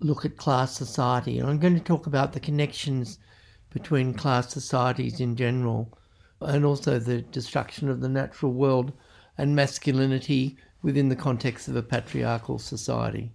look 0.00 0.24
at 0.24 0.36
class 0.36 0.76
society. 0.76 1.38
And 1.38 1.48
I'm 1.48 1.58
going 1.58 1.74
to 1.74 1.80
talk 1.80 2.06
about 2.06 2.34
the 2.34 2.40
connections 2.40 3.18
between 3.70 4.12
class 4.12 4.52
societies 4.52 5.20
in 5.20 5.36
general 5.36 5.97
and 6.40 6.64
also 6.64 6.98
the 6.98 7.22
destruction 7.22 7.88
of 7.88 8.00
the 8.00 8.08
natural 8.08 8.52
world 8.52 8.92
and 9.36 9.54
masculinity 9.54 10.56
within 10.82 11.08
the 11.08 11.16
context 11.16 11.68
of 11.68 11.76
a 11.76 11.82
patriarchal 11.82 12.58
society. 12.58 13.32